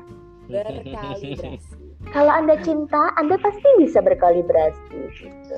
Berkalibrasi 0.48 1.60
kalau 2.14 2.32
anda 2.32 2.56
cinta 2.62 3.14
anda 3.18 3.38
pasti 3.42 3.66
bisa 3.82 4.02
berkalibrasi 4.02 4.98
gitu. 5.16 5.56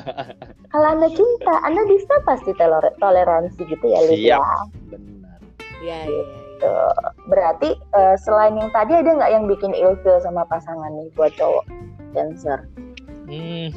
kalau 0.72 0.88
anda 0.90 1.08
cinta 1.12 1.54
anda 1.64 1.82
bisa 1.88 2.14
pasti 2.26 2.50
toler- 2.56 2.96
toleransi 2.98 3.60
gitu 3.64 3.84
ya 3.86 4.00
Lid 4.08 4.20
Siap. 4.26 4.40
ya 4.40 4.44
benar 4.92 5.38
ya 5.80 5.98
ya, 6.04 6.08
ya, 6.08 6.22
ya. 6.24 6.38
Tuh. 6.60 6.92
berarti 7.32 7.72
eh, 7.72 8.16
selain 8.20 8.52
yang 8.60 8.68
tadi 8.76 8.92
ada 8.92 9.16
nggak 9.16 9.32
yang 9.32 9.44
bikin 9.48 9.72
ilfil 9.72 10.20
sama 10.20 10.44
pasangan 10.44 10.92
nih 10.92 11.08
buat 11.16 11.32
cowok 11.40 11.64
dancer 12.12 12.60
Hmm, 13.30 13.70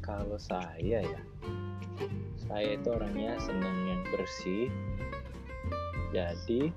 kalau 0.00 0.40
saya 0.40 1.04
ya, 1.04 1.20
saya 2.48 2.80
itu 2.80 2.88
orangnya 2.88 3.36
senang 3.36 3.76
yang 3.84 4.00
bersih. 4.08 4.72
Jadi 6.16 6.72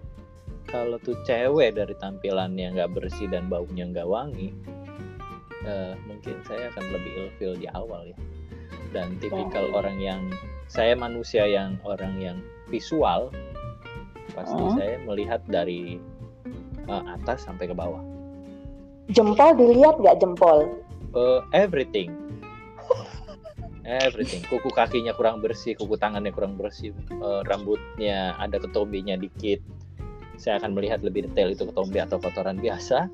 kalau 0.67 0.99
tuh 0.99 1.15
cewek 1.23 1.75
dari 1.75 1.95
tampilannya 1.95 2.75
nggak 2.75 2.91
bersih 2.93 3.27
dan 3.27 3.47
baunya 3.47 3.87
nggak 3.87 4.07
wangi, 4.07 4.51
eh, 5.63 5.93
mungkin 6.05 6.35
saya 6.43 6.69
akan 6.71 6.85
lebih 6.91 7.11
ilfil 7.27 7.53
di 7.55 7.67
awal 7.71 8.07
ya. 8.07 8.17
Dan 8.91 9.19
tipikal 9.19 9.67
Baik. 9.71 9.75
orang 9.75 9.97
yang 9.99 10.21
saya 10.67 10.95
manusia 10.95 11.47
yang 11.47 11.79
orang 11.83 12.19
yang 12.19 12.37
visual, 12.67 13.31
pasti 14.31 14.59
Hmm. 14.59 14.75
saya 14.75 14.95
melihat 15.03 15.41
dari 15.47 15.99
eh, 16.87 17.03
atas 17.11 17.43
sampai 17.43 17.67
ke 17.67 17.75
bawah. 17.75 17.99
jempol 19.07 19.55
dilihat 19.55 19.95
nggak 19.99 20.19
jempol 20.19 20.67
Eh, 21.15 21.39
everything 21.55 22.11
everything 23.87 24.43
kuku 24.51 24.67
kakinya 24.67 25.15
kurang 25.15 25.39
bersih 25.39 25.79
kuku 25.79 25.95
tangannya 25.95 26.35
kurang 26.35 26.59
bersih 26.59 26.91
eh, 27.07 27.41
rambutnya 27.47 28.35
ada 28.35 28.59
ketombinya 28.59 29.15
dikit 29.15 29.63
saya 30.37 30.57
akan 30.57 30.71
melihat 30.71 31.01
lebih 31.01 31.25
detail 31.25 31.49
itu 31.49 31.65
ketombe 31.65 31.97
atau 31.97 32.17
kotoran 32.17 32.57
biasa. 32.57 33.09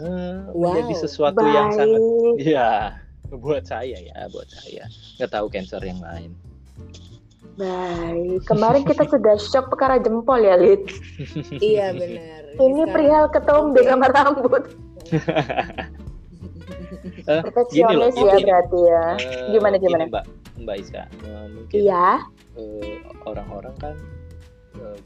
Eh, 0.00 0.36
menjadi 0.50 0.94
Wow. 0.94 1.02
sesuatu 1.04 1.44
yang 1.44 1.68
sangat 1.70 2.02
ya 2.56 2.96
buat 3.30 3.64
saya 3.64 3.96
ya 3.96 4.26
buat 4.28 4.48
saya. 4.48 4.88
Nggak 5.16 5.30
tahu 5.30 5.46
cancer 5.48 5.80
yang 5.80 6.00
lain. 6.00 6.32
Baik 7.52 8.40
kemarin 8.44 8.82
kita 8.82 9.04
sudah 9.04 9.36
shock 9.36 9.68
perkara 9.68 10.00
jempol 10.00 10.40
ya 10.40 10.56
Lid? 10.56 10.88
Iya 11.60 11.92
benar. 11.92 12.40
Ini 12.50 12.58
Sekarang- 12.58 12.88
perihal 12.88 13.24
ketombe 13.28 13.80
sama 13.82 14.06
rambut. 14.08 14.62
Eh, 17.22 17.40
perfeksionis 17.40 18.12
gini 18.12 18.18
loh, 18.18 18.28
ya 18.28 18.36
gini. 18.36 18.44
berarti 18.44 18.78
ya. 18.82 19.04
Eh, 19.14 19.50
Gimana, 19.54 19.74
gini, 19.76 19.86
gimana? 19.88 20.04
mbak 20.10 20.24
mbak 20.58 20.76
Iska 20.76 21.02
Eh, 21.22 21.46
mungkin 21.48 21.78
iya. 21.78 22.08
eh, 22.54 22.98
orang-orang 23.22 23.74
kan 23.78 23.94
eh, 24.74 24.98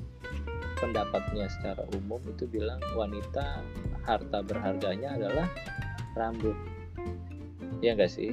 pendapatnya 0.77 1.49
secara 1.49 1.83
umum 1.97 2.21
itu 2.29 2.45
bilang 2.49 2.79
wanita 2.95 3.65
harta 4.05 4.39
berharganya 4.45 5.17
adalah 5.17 5.49
rambut. 6.17 6.57
Ya 7.85 7.97
enggak 7.97 8.13
sih? 8.13 8.33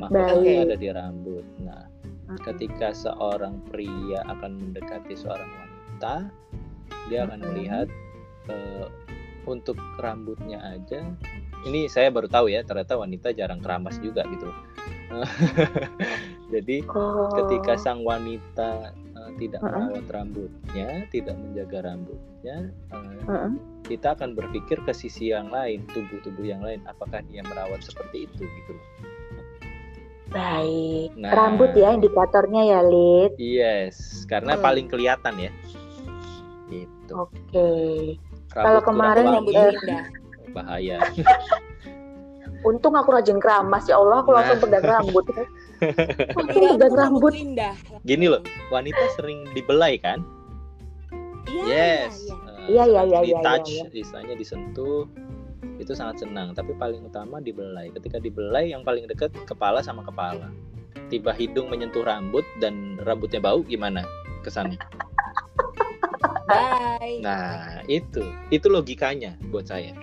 Mahkotanya 0.00 0.64
Baik. 0.64 0.66
ada 0.68 0.76
di 0.76 0.88
rambut. 0.92 1.46
Nah 1.60 1.84
ketika 2.44 2.92
seorang 2.92 3.64
pria 3.72 4.20
akan 4.28 4.60
mendekati 4.60 5.16
seorang 5.16 5.48
wanita 5.48 6.28
dia 7.08 7.24
akan 7.24 7.40
melihat 7.40 7.88
eh, 8.52 8.86
untuk 9.48 9.80
rambutnya 10.00 10.60
aja. 10.60 11.08
Ini 11.66 11.90
saya 11.90 12.12
baru 12.12 12.30
tahu 12.30 12.52
ya 12.52 12.62
ternyata 12.62 12.94
wanita 13.00 13.32
jarang 13.32 13.58
keramas 13.64 13.96
juga 13.98 14.22
gitu. 14.28 14.52
Jadi 16.52 16.84
oh. 16.88 17.32
ketika 17.32 17.80
sang 17.80 18.04
wanita 18.04 18.92
uh, 19.38 19.40
tidak 19.40 19.60
Uh-uh. 19.62 19.70
merawat 19.94 20.06
rambutnya, 20.10 20.88
tidak 21.08 21.36
menjaga 21.38 21.78
rambutnya, 21.86 22.56
uh, 22.90 23.22
Heeh. 23.24 23.50
kita 23.86 24.18
akan 24.18 24.34
berpikir 24.34 24.82
ke 24.82 24.90
sisi 24.90 25.30
yang 25.30 25.48
lain, 25.48 25.86
tubuh-tubuh 25.94 26.42
yang 26.42 26.60
lain, 26.60 26.82
apakah 26.84 27.22
dia 27.24 27.46
merawat 27.46 27.78
seperti 27.80 28.26
itu 28.26 28.42
gitu 28.42 28.70
loh. 28.74 28.86
baik 30.28 31.16
Nah. 31.16 31.32
rambut 31.32 31.72
ya 31.72 31.96
indikatornya 31.96 32.60
ya 32.68 32.80
Lid 32.84 33.32
Yes, 33.40 34.28
karena 34.28 34.60
Hmm. 34.60 34.62
paling 34.62 34.84
kelihatan 34.84 35.40
ya. 35.40 35.48
Gitu. 36.68 37.12
oke 37.16 37.70
Rambut 38.52 38.52
Kalau 38.52 38.80
kemarin, 38.84 39.24
rambut 39.24 39.54
eh, 39.56 39.72
bahaya. 40.52 41.00
untung 42.68 42.92
aku 42.92 43.08
rajin 43.14 43.38
keramas 43.38 43.88
ya 43.88 43.96
Allah 43.96 44.20
aku 44.20 44.36
langsung 44.36 44.58
Nah. 44.58 44.64
pegang 44.68 44.84
rambut 44.84 45.24
langsung 45.32 45.48
pegang 45.78 46.76
itu 46.76 46.86
rambut 46.94 47.34
indah 47.34 47.74
Gini 48.02 48.26
loh, 48.30 48.42
wanita 48.70 49.00
sering 49.18 49.46
dibelai 49.54 49.98
kan? 49.98 50.22
iya 51.48 51.64
Yes. 52.08 52.28
iya, 52.28 52.34
iya. 52.34 52.34
uh, 52.34 52.58
Iya, 52.68 52.84
iya, 52.84 53.02
iya, 53.08 53.18
di 53.24 53.32
iya, 53.32 53.40
touch, 53.40 53.70
iya. 53.72 53.84
istilahnya 53.96 54.36
disentuh, 54.36 55.08
itu 55.80 55.92
sangat 55.96 56.20
senang. 56.20 56.52
Tapi 56.52 56.76
paling 56.76 57.00
utama 57.08 57.40
dibelai. 57.40 57.88
Ketika 57.96 58.20
dibelai, 58.20 58.76
yang 58.76 58.84
paling 58.84 59.08
dekat 59.08 59.32
kepala 59.48 59.80
sama 59.80 60.04
kepala. 60.04 60.52
Tiba 61.08 61.32
hidung 61.32 61.72
menyentuh 61.72 62.04
rambut 62.04 62.44
dan 62.60 63.00
rambutnya 63.08 63.40
bau, 63.40 63.64
gimana 63.64 64.04
kesannya? 64.44 64.76
bye 66.48 67.20
Nah, 67.24 67.80
itu, 67.88 68.20
itu 68.52 68.66
logikanya 68.68 69.40
buat 69.48 69.64
saya. 69.64 69.96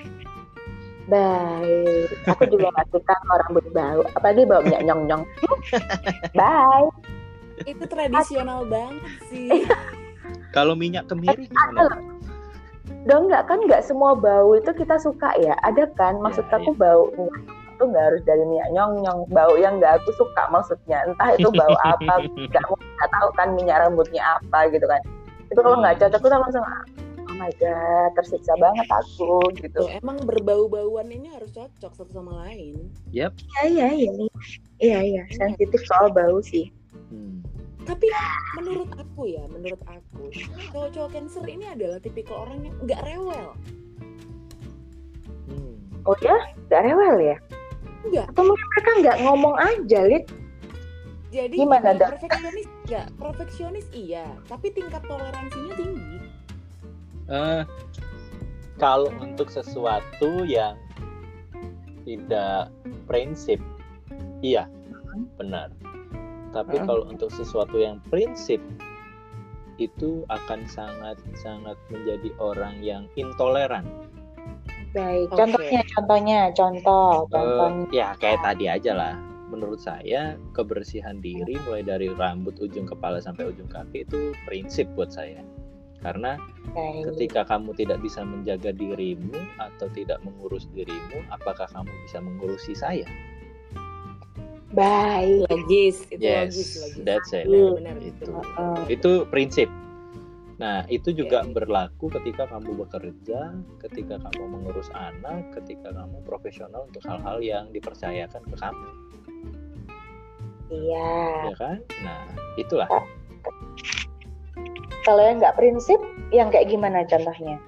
Baik. 1.05 2.07
Aku 2.33 2.43
juga 2.49 2.67
nggak 2.73 2.87
suka 2.89 3.13
kalau 3.13 3.37
rambut 3.45 3.65
bau 3.73 4.01
apalagi 4.17 4.41
bau 4.45 4.61
minyak 4.65 4.83
nyong 4.85 5.01
nyong 5.05 5.23
bye. 6.33 6.89
Itu 7.63 7.83
tradisional 7.87 8.67
banget 8.67 9.13
sih. 9.31 9.49
Kalau 10.55 10.73
minyak 10.73 11.07
kemiri 11.07 11.47
ada 11.51 11.51
gimana? 11.51 11.79
loh. 11.83 11.99
dong 13.05 13.29
nggak 13.29 13.45
kan 13.45 13.59
nggak 13.69 13.85
semua 13.85 14.17
bau 14.17 14.57
itu 14.57 14.71
kita 14.73 14.97
suka 14.97 15.29
ya. 15.37 15.53
Ada 15.61 15.89
kan? 15.93 16.17
Maksud 16.21 16.45
Ya, 16.49 16.57
aku 16.57 16.71
bau 16.73 17.11
itu 17.75 17.83
nggak 17.83 18.05
harus 18.07 18.21
dari 18.23 18.43
minyak 18.47 18.71
nyong 18.71 19.03
nyong 19.03 19.19
bau 19.29 19.53
yang 19.59 19.77
nggak 19.77 20.01
aku 20.01 20.09
suka 20.15 20.47
maksudnya. 20.49 21.05
Entah 21.05 21.35
itu 21.37 21.49
bau 21.53 21.75
apa 21.85 22.23
nggak 22.49 22.63
nggak 22.65 23.09
tahu 23.13 23.29
kan 23.37 23.47
minyak 23.53 23.83
rambutnya 23.83 24.23
apa 24.41 24.71
gitu 24.73 24.87
kan. 24.89 25.01
Itu 25.53 25.59
kalau 25.61 25.77
nggak 25.83 26.01
cocok 26.01 26.19
tuh 26.23 26.31
langsung 26.33 26.65
oh 27.35 27.43
my 27.43 27.51
god 27.59 28.09
tersiksa 28.15 28.55
banget 28.55 28.87
aku 28.87 29.43
gitu. 29.59 29.83
Tuh, 29.83 29.91
emang 29.91 30.23
berbau-bauan 30.23 31.11
ini 31.11 31.27
harus 31.35 31.51
cocok 31.51 31.91
satu 31.91 32.11
sama 32.15 32.47
lain. 32.47 32.87
Iya 33.11 33.27
iya 33.67 33.91
ini 33.91 34.31
iya 34.79 35.03
iya 35.03 35.23
sensitif 35.35 35.83
soal 35.83 36.15
bau 36.15 36.39
sih. 36.39 36.71
Hmm. 37.11 37.43
tapi 37.85 38.09
menurut 38.57 38.89
aku 38.97 39.29
ya 39.29 39.45
menurut 39.45 39.77
aku 39.85 40.33
cowok-cowok 40.73 41.11
cancer 41.13 41.45
ini 41.45 41.69
adalah 41.69 42.01
tipikal 42.01 42.47
orang 42.47 42.65
yang 42.65 42.75
nggak 42.81 43.01
rewel. 43.03 43.53
Hmm. 45.51 45.75
oh 46.07 46.17
ya? 46.23 46.33
Nggak 46.71 46.81
rewel 46.81 47.15
ya? 47.19 47.37
Nggak. 48.09 48.25
atau 48.33 48.41
mungkin 48.41 48.67
mereka 48.73 48.91
nggak 49.03 49.17
ngomong 49.27 49.55
aja 49.59 49.99
lid? 50.07 50.25
Jadi 51.35 51.55
Gimana, 51.59 51.91
Dak? 51.99 52.15
perfeksionis 52.15 52.67
nggak 52.85 53.07
perfeksionis 53.17 53.87
iya 53.91 54.25
tapi 54.47 54.69
tingkat 54.71 55.03
toleransinya 55.05 55.73
tinggi 55.73 56.15
Eh, 57.25 57.63
kalau 58.77 59.09
untuk 59.17 59.49
sesuatu 59.49 60.45
yang 60.45 60.77
tidak 62.05 62.69
prinsip, 63.09 63.57
iya, 64.45 64.69
benar. 65.35 65.73
Tapi 66.53 66.79
Mm. 66.79 66.85
kalau 66.85 67.03
untuk 67.09 67.33
sesuatu 67.33 67.75
yang 67.75 67.97
prinsip, 68.07 68.61
itu 69.75 70.23
akan 70.31 70.63
sangat 70.65 71.19
sangat 71.35 71.75
menjadi 71.91 72.31
orang 72.39 72.79
yang 72.79 73.03
intoleran. 73.15 73.83
baik 74.95 75.27
Oke. 75.27 75.35
contohnya 75.43 75.81
contohnya 75.91 76.39
contoh 76.55 77.27
Eh, 77.27 77.27
contohnya 77.27 77.83
ya 77.91 78.07
kayak 78.15 78.39
tadi 78.39 78.71
aja 78.71 78.95
lah. 78.95 79.15
menurut 79.45 79.77
saya 79.77 80.39
kebersihan 80.55 81.19
diri 81.19 81.59
mulai 81.67 81.83
dari 81.83 82.07
rambut 82.07 82.55
ujung 82.57 82.88
kepala 82.88 83.19
sampai 83.19 83.51
ujung 83.51 83.67
kaki 83.67 84.07
itu 84.07 84.31
prinsip 84.47 84.88
buat 84.95 85.11
saya 85.11 85.43
karena 86.05 86.37
Baik. 86.69 87.17
ketika 87.17 87.41
kamu 87.49 87.73
tidak 87.73 87.97
bisa 88.05 88.21
menjaga 88.21 88.69
dirimu 88.69 89.33
atau 89.57 89.89
tidak 89.89 90.21
mengurus 90.21 90.69
dirimu 90.77 91.25
apakah 91.33 91.65
kamu 91.65 91.89
bisa 92.05 92.21
mengurusi 92.21 92.77
saya 92.77 93.09
Baik. 94.69 95.49
logis 95.49 96.05
itu 96.13 96.21
yes 96.21 96.53
logis 96.53 96.69
logis 96.77 97.05
that's 97.09 97.31
it 97.33 97.49
Iya. 97.49 97.73
benar 97.73 97.97
itu 98.05 98.23
Heeh. 98.29 98.77
itu 98.93 99.11
prinsip 99.33 99.69
nah 100.55 100.85
itu 100.87 101.09
juga 101.11 101.43
Oke. 101.43 101.51
berlaku 101.57 102.05
ketika 102.21 102.47
kamu 102.47 102.85
bekerja 102.85 103.55
ketika 103.81 104.21
kamu 104.29 104.43
mengurus 104.61 104.87
anak 104.93 105.51
ketika 105.57 105.89
kamu 105.91 106.21
profesional 106.23 106.85
untuk 106.85 107.01
hal-hal 107.03 107.41
yang 107.41 107.65
dipercayakan 107.73 108.45
ke 108.45 108.55
kamu 108.55 108.87
Iya. 110.69 111.49
ya 111.49 111.55
kan 111.57 111.77
nah 112.05 112.23
itulah 112.55 112.87
Kalau 115.05 115.21
yang 115.21 115.37
nggak 115.37 115.55
prinsip, 115.57 115.99
yang 116.33 116.49
kayak 116.49 116.71
gimana 116.71 117.05
contohnya? 117.05 117.61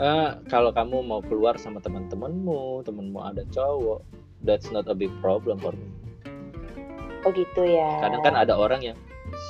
Eh, 0.00 0.30
kalau 0.48 0.72
kamu 0.72 1.04
mau 1.04 1.20
keluar 1.20 1.60
sama 1.60 1.76
teman-temanmu 1.84 2.80
temanmu 2.88 3.20
ada 3.20 3.44
cowok 3.52 4.00
that's 4.48 4.72
not 4.72 4.88
a 4.88 4.96
big 4.96 5.12
problem 5.20 5.60
for 5.60 5.76
me. 5.76 5.88
Oh 7.28 7.30
gitu 7.36 7.68
ya. 7.68 8.00
kadang 8.00 8.24
kan 8.24 8.32
ada 8.32 8.56
orang 8.56 8.80
yang 8.80 8.96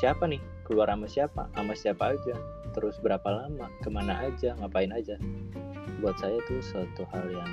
siapa 0.02 0.26
nih? 0.26 0.42
Keluar 0.66 0.90
sama 0.90 1.06
siapa? 1.06 1.42
Sama 1.54 1.72
siapa 1.78 2.04
aja? 2.18 2.34
Terus 2.74 2.98
berapa 2.98 3.26
lama? 3.30 3.70
Ke 3.82 3.90
mana 3.94 4.26
aja? 4.26 4.58
Ngapain 4.58 4.90
aja? 4.90 5.14
Buat 6.02 6.18
saya 6.18 6.38
itu 6.42 6.58
suatu 6.66 7.06
hal 7.14 7.30
yang 7.30 7.52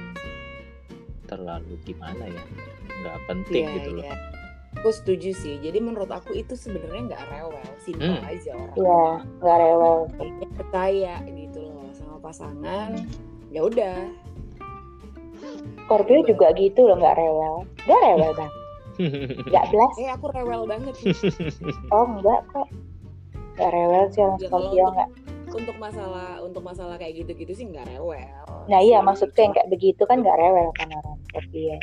terlalu 1.30 1.78
gimana 1.86 2.26
ya? 2.26 2.41
Nggak 3.06 3.17
penting 3.30 3.63
Iya, 3.65 3.76
gitu 3.78 3.89
loh. 4.02 4.06
iya. 4.10 4.15
Aku 4.78 4.90
setuju 4.92 5.34
sih. 5.34 5.58
Jadi 5.58 5.78
menurut 5.78 6.08
aku 6.08 6.34
itu 6.34 6.54
sebenarnya 6.54 7.12
nggak 7.12 7.24
rewel, 7.30 7.66
simpel 7.78 8.13
Hmm. 8.13 8.24
aja 8.24 8.52
orang. 8.54 8.76
Iya, 8.76 9.04
nggak 9.40 9.58
rewel. 9.60 9.98
Dia 10.13 10.50
percaya 10.54 11.13
gitu 11.26 11.60
loh 11.63 11.90
sama 11.92 12.16
pasangan. 12.20 12.90
Ya 13.48 13.62
udah. 13.63 13.98
Scorpio 15.80 16.20
juga 16.26 16.52
gitu 16.54 16.84
loh, 16.84 16.96
nggak 16.96 17.16
rewel. 17.16 17.56
Nggak 17.84 18.02
rewel 18.04 18.32
bang. 18.34 18.54
Nggak 19.48 19.66
belas. 19.70 19.94
Eh 19.96 20.10
aku 20.10 20.26
rewel 20.32 20.66
banget. 20.66 20.96
Oh 21.94 22.06
enggak 22.10 22.42
kok. 22.48 22.68
Nggak 23.56 23.70
rewel 23.72 24.04
sih 24.08 24.20
orang 24.20 24.36
Ya, 24.36 24.48
kalau 24.48 24.62
Scorpio 24.68 24.82
untuk- 24.84 24.94
nggak. 24.94 25.10
untuk 25.48 25.78
masalah 25.80 26.30
untuk 26.44 26.62
masalah 26.62 26.96
kayak 26.98 27.13
gitu-gitu 27.18 27.54
sih 27.54 27.66
nggak 27.68 27.88
rewel. 27.88 28.44
Nah 28.68 28.80
iya 28.80 29.00
maksudku 29.00 29.38
yang 29.38 29.54
kayak 29.54 29.70
begitu 29.70 30.04
kan 30.04 30.20
nggak 30.20 30.36
rewel 30.36 30.70
kan 30.76 30.90
orang 30.92 31.18
Scorpio. 31.26 31.78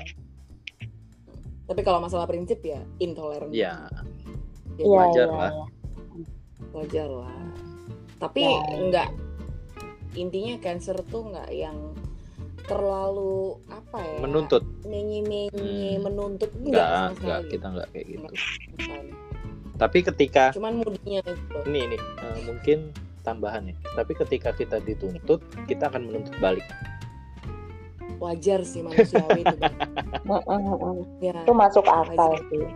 Tapi 1.64 1.80
kalau 1.80 1.98
masalah 1.98 2.24
prinsip 2.24 2.60
ya 2.60 2.80
intoleran. 2.98 3.48
ya 3.50 3.88
Jadi 4.74 4.82
Iya 4.82 4.90
wajar 4.90 5.26
iya. 5.26 5.34
lah. 5.34 5.52
iya. 5.52 5.66
wajar 6.72 7.08
lah. 7.08 7.40
Tapi 8.18 8.42
Ya. 8.42 8.60
nggak 8.84 9.08
intinya 10.14 10.54
cancer 10.58 10.96
tuh 11.04 11.26
nggak 11.26 11.50
yang 11.50 11.74
terlalu 12.64 13.60
apa 13.68 13.98
ya 14.00 14.18
menuntut 14.20 14.64
menyi-menyi 14.82 15.50
Hmm. 15.94 16.02
menuntut 16.02 16.48
nggak 16.54 16.64
enggak 16.64 16.88
sama 16.88 17.20
nggak 17.20 17.20
sekali. 17.36 17.52
kita 17.52 17.66
nggak 17.68 17.88
kayak 17.92 18.06
gitu 18.08 18.26
Sekali. 18.74 19.10
tapi 19.74 19.98
ketika 20.00 20.44
cuman 20.50 20.72
mudinya 20.78 21.20
itu 21.20 21.58
ini 21.66 21.78
ini 21.84 21.96
eh, 22.00 22.38
mungkin 22.42 22.78
tambahan 23.20 23.68
ya 23.68 23.76
tapi 23.92 24.12
ketika 24.16 24.48
kita 24.54 24.80
dituntut 24.80 25.40
kita 25.66 25.92
akan 25.92 26.08
menuntut 26.08 26.32
balik 26.38 26.64
wajar 28.20 28.60
sih 28.62 28.80
manusiawi 28.82 29.42
itu 29.42 29.56
Bang. 30.24 30.62
Ya 31.24 31.34
Itu 31.44 31.52
masuk 31.52 31.84
akal 31.86 32.34
Wajar. 32.34 32.48
sih. 32.50 32.66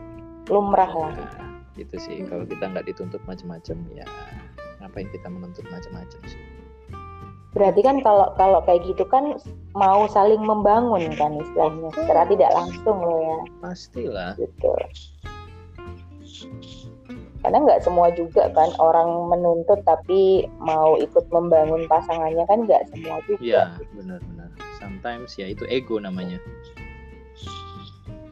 Lumrah 0.49 0.93
lah. 0.93 1.13
nah, 1.13 1.49
itu 1.77 1.97
sih 2.01 2.25
kalau 2.27 2.45
kita 2.49 2.65
nggak 2.67 2.87
dituntut 2.89 3.21
macam-macam 3.29 3.77
ya 3.95 4.07
ngapain 4.81 5.07
kita 5.13 5.29
menuntut 5.29 5.63
macam-macam 5.69 6.21
sih 6.27 6.41
Berarti 7.57 7.81
kan 7.81 7.99
kalau 8.05 8.29
kalau 8.37 8.61
kayak 8.69 8.85
gitu 8.87 9.09
kan 9.09 9.35
mau 9.73 10.05
saling 10.07 10.39
membangun 10.45 11.11
kan 11.17 11.33
istilahnya. 11.43 11.89
Secara 11.97 12.29
tidak 12.29 12.51
langsung 12.55 13.01
loh 13.01 13.19
ya. 13.25 13.39
pastilah 13.65 14.31
gitu. 14.37 14.73
Kadang 17.41 17.65
nggak 17.65 17.83
semua 17.83 18.13
juga 18.15 18.53
kan 18.53 18.69
orang 18.79 19.33
menuntut 19.33 19.81
tapi 19.89 20.45
mau 20.61 21.01
ikut 21.01 21.25
membangun 21.33 21.89
pasangannya 21.89 22.45
kan 22.47 22.69
nggak 22.69 22.85
semua 22.93 23.17
juga. 23.27 23.41
ya 23.41 23.65
benar-benar 23.97 24.51
sometimes 24.79 25.35
ya 25.35 25.51
itu 25.51 25.67
ego 25.67 25.99
namanya. 25.99 26.39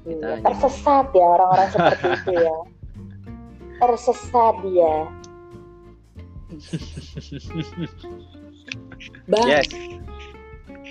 Kita 0.06 0.38
Iya, 0.38 0.38
Tersesat 0.38 1.06
ya 1.10 1.26
orang-orang 1.26 1.68
seperti 1.74 2.06
itu 2.14 2.32
ya. 2.38 2.58
Tersesat 3.82 4.54
dia. 4.62 4.96
bang 9.26 9.50
yes. 9.50 9.66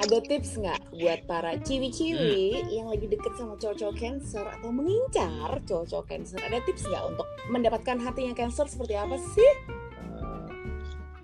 ada 0.04 0.20
tips 0.28 0.60
nggak 0.60 1.00
buat 1.00 1.24
para 1.32 1.56
ciwi-ciwi 1.64 2.68
yang 2.76 2.92
lagi 2.92 3.08
deket 3.08 3.40
sama 3.40 3.56
cowok-cowok 3.56 3.96
cancer 3.96 4.44
atau 4.44 4.70
mengincar 4.76 5.64
cowok-cowok 5.64 6.06
cancer? 6.12 6.38
Ada 6.44 6.60
tips 6.68 6.84
nggak 6.84 7.04
untuk 7.16 7.28
mendapatkan 7.48 7.98
hatinya 8.04 8.36
cancer 8.36 8.68
seperti 8.68 9.00
apa 9.00 9.16
sih? 9.16 9.52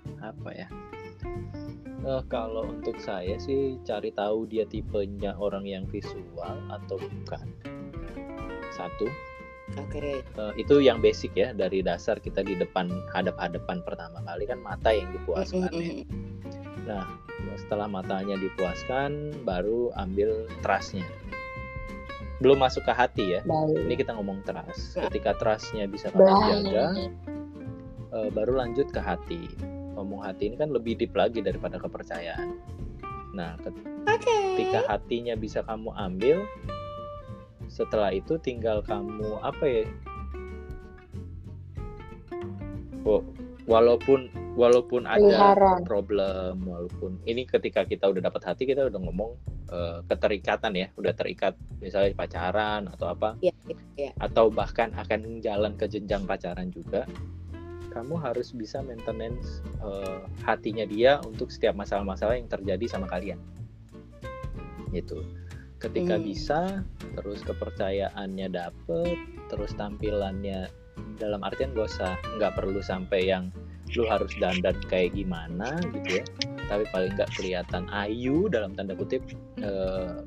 Eh, 0.08 0.16
apa 0.24 0.48
ya 0.56 0.66
Eh, 2.02 2.22
kalau 2.26 2.66
untuk 2.66 2.98
saya 2.98 3.38
sih 3.38 3.78
cari 3.86 4.10
tahu 4.10 4.50
dia 4.50 4.66
tipenya 4.66 5.38
orang 5.38 5.62
yang 5.62 5.86
visual 5.86 6.58
atau 6.66 6.98
bukan. 6.98 7.46
Satu. 8.74 9.06
Oke. 9.78 10.26
Eh, 10.26 10.52
itu 10.58 10.82
yang 10.82 10.98
basic 10.98 11.30
ya 11.38 11.54
dari 11.54 11.78
dasar 11.78 12.18
kita 12.18 12.42
di 12.42 12.58
depan 12.58 12.90
hadap-hadapan 13.14 13.86
pertama 13.86 14.18
kali 14.26 14.50
kan 14.50 14.58
mata 14.58 14.90
yang 14.90 15.14
dipuaskan 15.14 15.70
ya. 15.70 16.02
Nah 16.90 17.06
setelah 17.54 17.86
matanya 17.86 18.34
dipuaskan 18.34 19.46
baru 19.46 19.94
ambil 19.94 20.50
trustnya. 20.66 21.06
Belum 22.42 22.58
masuk 22.58 22.82
ke 22.82 22.90
hati 22.90 23.38
ya. 23.38 23.40
Baik. 23.46 23.78
ini 23.86 23.94
kita 23.94 24.18
ngomong 24.18 24.42
trust. 24.42 24.98
Ketika 24.98 25.38
trustnya 25.38 25.86
bisa 25.86 26.10
kamu 26.10 26.66
jaga 26.66 26.86
eh, 28.10 28.28
baru 28.34 28.58
lanjut 28.58 28.90
ke 28.90 28.98
hati 28.98 29.46
ngomong 30.02 30.26
hati 30.26 30.50
ini 30.50 30.58
kan 30.58 30.74
lebih 30.74 30.98
deep 30.98 31.14
lagi 31.14 31.38
daripada 31.38 31.78
kepercayaan. 31.78 32.58
Nah 33.32 33.54
ketika 33.62 34.82
hatinya 34.90 35.38
bisa 35.38 35.62
kamu 35.62 35.94
ambil 35.94 36.42
setelah 37.70 38.10
itu 38.10 38.36
tinggal 38.42 38.82
kamu 38.82 39.38
apa 39.40 39.64
ya? 39.64 39.84
Wa- 43.06 43.24
walaupun 43.64 44.28
walaupun 44.52 45.08
ada 45.08 45.22
Pelihara. 45.22 45.74
problem 45.86 46.66
walaupun 46.66 47.16
ini 47.24 47.48
ketika 47.48 47.86
kita 47.88 48.10
udah 48.10 48.28
dapat 48.28 48.42
hati 48.44 48.68
kita 48.68 48.84
udah 48.90 49.00
ngomong 49.00 49.32
eh, 49.72 49.98
keterikatan 50.10 50.76
ya 50.76 50.86
udah 50.98 51.14
terikat 51.16 51.56
misalnya 51.80 52.12
pacaran 52.12 52.90
atau 52.92 53.06
apa. 53.08 53.38
Ya, 53.40 53.54
ya. 53.96 54.10
atau 54.20 54.52
bahkan 54.52 54.92
akan 54.92 55.40
jalan 55.40 55.72
ke 55.78 55.88
jenjang 55.88 56.26
pacaran 56.28 56.68
juga 56.68 57.08
kamu 57.92 58.16
harus 58.16 58.56
bisa 58.56 58.80
maintenance 58.80 59.60
eh, 59.84 60.20
hatinya 60.42 60.88
dia 60.88 61.20
untuk 61.22 61.52
setiap 61.52 61.76
masalah-masalah 61.76 62.40
yang 62.40 62.48
terjadi 62.48 62.88
sama 62.88 63.06
kalian. 63.06 63.38
Gitu. 64.90 65.20
Ketika 65.76 66.16
Hmm. 66.16 66.24
bisa 66.24 66.60
terus 67.18 67.44
kepercayaannya 67.44 68.48
dapet 68.48 69.18
terus 69.52 69.76
tampilannya 69.76 70.70
dalam 71.18 71.44
artian 71.44 71.74
gak 71.76 71.90
usah 71.92 72.16
nggak 72.38 72.54
perlu 72.56 72.80
sampai 72.80 73.28
yang 73.28 73.52
lu 73.92 74.08
harus 74.08 74.32
dandan 74.40 74.76
kayak 74.88 75.12
gimana 75.12 75.76
gitu 76.00 76.22
ya. 76.22 76.24
Tapi 76.70 76.84
paling 76.88 77.12
nggak 77.18 77.30
kelihatan 77.36 77.84
ayu 77.92 78.48
dalam 78.48 78.72
tanda 78.72 78.96
kutip 78.96 79.20
eh, 79.60 80.22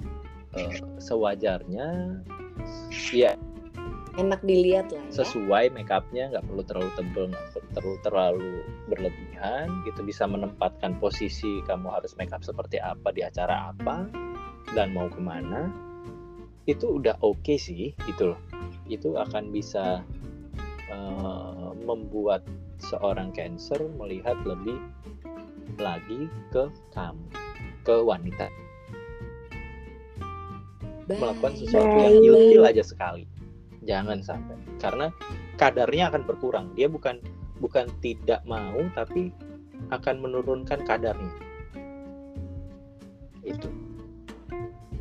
eh, 0.60 0.74
sewajarnya 1.02 2.22
ya. 3.16 3.34
Enak 4.16 4.40
dilihat 4.48 4.92
lah 4.96 5.04
ya. 5.12 5.24
Sesuai 5.24 5.76
make 5.76 5.92
upnya 5.92 6.32
nggak 6.32 6.46
perlu 6.48 6.64
terlalu 6.64 6.92
tebel 6.96 7.26
nggak 7.32 7.48
terlalu 7.76 8.00
terlalu 8.02 8.52
berlebihan 8.88 9.68
gitu 9.84 10.02
bisa 10.02 10.24
menempatkan 10.24 10.96
posisi 10.98 11.60
kamu 11.68 11.92
harus 11.92 12.16
make 12.16 12.32
up 12.32 12.42
seperti 12.42 12.80
apa 12.80 13.12
di 13.12 13.22
acara 13.22 13.76
apa 13.76 14.08
dan 14.74 14.96
mau 14.96 15.12
ke 15.12 15.20
mana 15.20 15.70
itu 16.66 16.98
udah 16.98 17.14
oke 17.22 17.56
sih 17.56 17.94
gitu 18.10 18.34
loh. 18.34 18.42
Itu 18.90 19.18
akan 19.18 19.54
bisa 19.54 20.02
eh, 20.90 21.70
membuat 21.86 22.42
seorang 22.82 23.32
cancer 23.32 23.78
melihat 23.98 24.38
lebih 24.44 24.78
lagi 25.78 26.30
ke 26.50 26.70
kamu 26.94 27.26
ke 27.86 27.96
wanita. 28.02 28.50
Melakukan 31.06 31.54
Baik. 31.54 31.62
sesuatu 31.62 31.96
yang 32.02 32.18
ilfil 32.26 32.64
aja 32.66 32.82
sekali. 32.82 33.30
Jangan 33.86 34.26
sampai. 34.26 34.58
Karena 34.82 35.14
kadarnya 35.62 36.10
akan 36.10 36.26
berkurang. 36.26 36.74
Dia 36.74 36.90
bukan 36.90 37.22
bukan 37.58 37.88
tidak 38.00 38.44
mau 38.44 38.80
tapi 38.94 39.32
akan 39.90 40.16
menurunkan 40.20 40.82
kadarnya 40.84 41.32
itu 43.46 43.70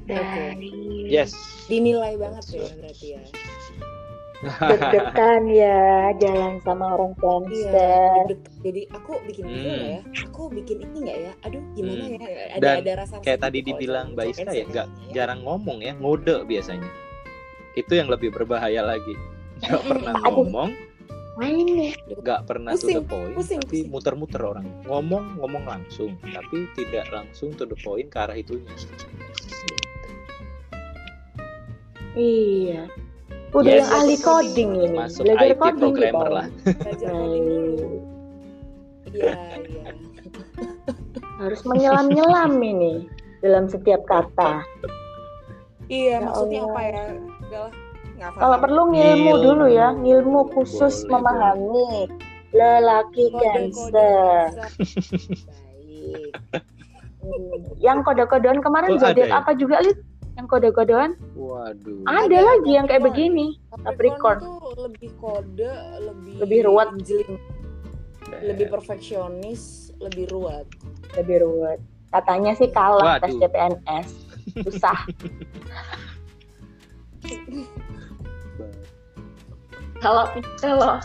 Baik. 0.05 0.61
yes 1.09 1.33
dinilai 1.67 2.21
banget 2.21 2.45
ya 2.53 2.69
berarti 2.77 3.07
ya 3.17 3.23
deg-degan 4.45 5.43
ya 5.49 5.81
jalan 6.21 6.61
sama 6.61 6.93
orang 6.93 7.17
Iya, 7.17 7.73
Cancer. 7.73 8.21
deg- 8.29 8.53
jadi 8.61 8.83
aku 8.93 9.13
bikin 9.25 9.45
Hmm. 9.49 9.57
nggak 9.57 9.81
ya? 9.81 10.01
Aku 10.29 10.43
bikin 10.53 10.77
ini 10.85 10.97
nggak 11.01 11.19
ya? 11.19 11.33
Aduh, 11.49 11.63
gimana 11.73 12.05
Hmm. 12.05 12.21
ya? 12.21 12.45
Ada 12.53 12.61
Dan 12.61 12.77
ada 12.85 12.93
rasa 13.01 13.15
Kayak 13.25 13.41
tadi 13.41 13.59
dibilang 13.65 14.07
Mbak 14.13 14.27
Iska 14.29 14.53
ya, 14.53 14.65
nggak 14.69 14.87
ya. 14.87 15.13
jarang 15.17 15.41
ngomong 15.41 15.81
ya, 15.81 15.97
ngode 15.97 16.45
biasanya. 16.45 16.91
Itu 17.73 17.93
yang 17.97 18.13
lebih 18.13 18.37
berbahaya 18.37 18.85
lagi. 18.85 19.17
Nggak 19.65 19.81
pernah 19.81 20.13
Aduh. 20.13 20.45
Main 21.35 21.67
nih. 21.67 21.93
nggak 22.15 22.47
pernah 22.47 22.73
to 22.73 22.79
Pusing, 22.79 22.97
the 22.97 23.05
point, 23.05 23.35
pusing, 23.35 23.59
tapi 23.59 23.83
pusing. 23.83 23.91
muter-muter 23.91 24.39
orang. 24.41 24.67
Ngomong, 24.85 25.37
ngomong 25.37 25.65
langsung, 25.65 26.15
tapi 26.23 26.71
tidak 26.75 27.11
langsung 27.11 27.51
to 27.53 27.65
the 27.65 27.75
point 27.77 28.07
ke 28.07 28.17
arah 28.17 28.35
itunya. 28.35 28.71
Iya. 32.15 32.87
Udah 33.51 33.67
Yes. 33.69 33.79
yang 33.81 33.91
ahli 33.93 34.17
coding 34.19 34.71
ini. 34.81 34.97
Masuk 34.97 35.23
Belajar 35.25 35.47
IT 35.49 35.59
coding 35.59 35.79
programmer 35.81 36.29
lah. 36.29 36.47
Belajar 36.65 37.11
coding 37.19 37.45
dulu. 37.45 37.87
Iya, 39.09 39.35
iya. 39.65 39.91
Harus 41.37 41.61
menyelam-nyelam 41.65 42.53
ini 42.59 43.07
dalam 43.41 43.67
setiap 43.67 44.03
kata. 44.07 44.63
Iya, 45.87 46.19
Ya 46.19 46.25
maksudnya 46.25 46.61
Allah. 46.63 46.73
apa 46.73 46.81
ya? 46.83 47.05
Kalau 48.33 48.57
perlu 48.57 48.83
ngilmu 48.89 49.31
Ngilmu. 49.31 49.43
dulu 49.43 49.67
ya, 49.67 49.93
ngilmu 49.93 50.41
khusus 50.51 51.03
Boleh, 51.03 51.11
memahami 51.13 52.09
lelaki 52.51 53.31
Cancer. 53.31 54.55
Baik. 54.55 56.31
Hmm. 57.21 57.61
Yang 57.79 57.99
kode-kodean 58.05 58.61
kemarin 58.61 58.91
Oh, 58.91 58.99
zodiak 58.99 59.29
ya? 59.29 59.41
apa 59.41 59.53
juga, 59.53 59.81
Lid? 59.81 59.97
Yang 60.35 60.47
kode-kodean? 60.51 61.11
Waduh. 61.33 62.03
Ada, 62.05 62.27
Ada, 62.27 62.41
lagi 62.41 62.71
yang 62.71 62.85
kayak 62.85 63.03
begini. 63.03 63.57
Capricorn 63.79 64.39
lebih 64.77 65.11
kode, 65.17 65.73
lebih 66.01 66.33
Lebih 66.39 66.61
ruwet. 66.65 66.89
lebih 68.43 68.67
perfeksionis, 68.69 69.93
lebih 69.97 70.29
ruwet. 70.29 70.67
Lebih 71.15 71.41
ruwet. 71.41 71.81
Katanya 72.11 72.55
sih 72.55 72.69
kalah 72.69 73.19
tes 73.19 73.31
Waduh. 73.31 73.41
CPNS. 73.41 74.09
Susah. 74.63 74.99
Kalau 80.05 80.29
kalau 80.61 81.01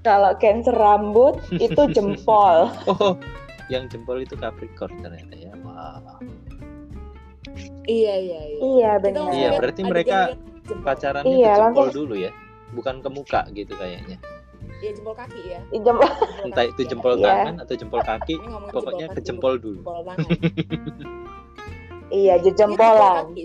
kalau 0.00 0.30
cancer 0.40 0.72
rambut 0.72 1.36
itu 1.52 1.76
jempol. 1.96 2.72
Oh, 2.88 3.12
yang 3.68 3.84
jempol 3.86 4.24
itu 4.24 4.32
Capricorn 4.34 4.96
ternyata 4.98 5.36
ya. 5.36 5.52
Wah. 5.60 6.00
Iya, 7.84 8.14
iya, 8.16 8.40
iya. 8.42 8.58
Iya 8.58 8.90
benar. 8.98 9.28
Iya, 9.30 9.48
berarti 9.56 9.82
mereka 9.84 10.18
jempol. 10.64 10.80
Pacarannya 10.80 11.28
Iya, 11.28 11.48
ke 11.48 11.56
jempol 11.58 11.84
langsung- 11.84 11.96
dulu 11.96 12.14
ya, 12.16 12.30
bukan 12.72 12.94
ke 13.00 13.08
muka 13.08 13.40
gitu 13.52 13.72
kayaknya. 13.74 14.16
Iya, 14.78 14.90
jempol 14.94 15.12
kaki 15.12 15.40
ya. 15.48 15.60
Jempol. 15.70 16.04
Jempol 16.04 16.44
Entah 16.44 16.64
itu 16.64 16.80
ya. 16.80 16.88
jempol 16.88 17.12
Iya. 17.14 17.24
tangan 17.26 17.54
atau 17.58 17.74
jempol 17.74 18.00
kaki, 18.00 18.34
pokoknya 18.70 18.72
jempol 18.72 19.08
ke 19.08 19.12
kaki, 19.12 19.24
jempol 19.24 19.52
bukan 19.52 19.60
dulu. 19.60 19.78
Jempol 19.78 20.00
tangan. 20.04 20.28
Iya, 22.08 22.34
Ini 22.34 22.48
jempol-jempolan. 22.56 23.24
kaki. 23.28 23.44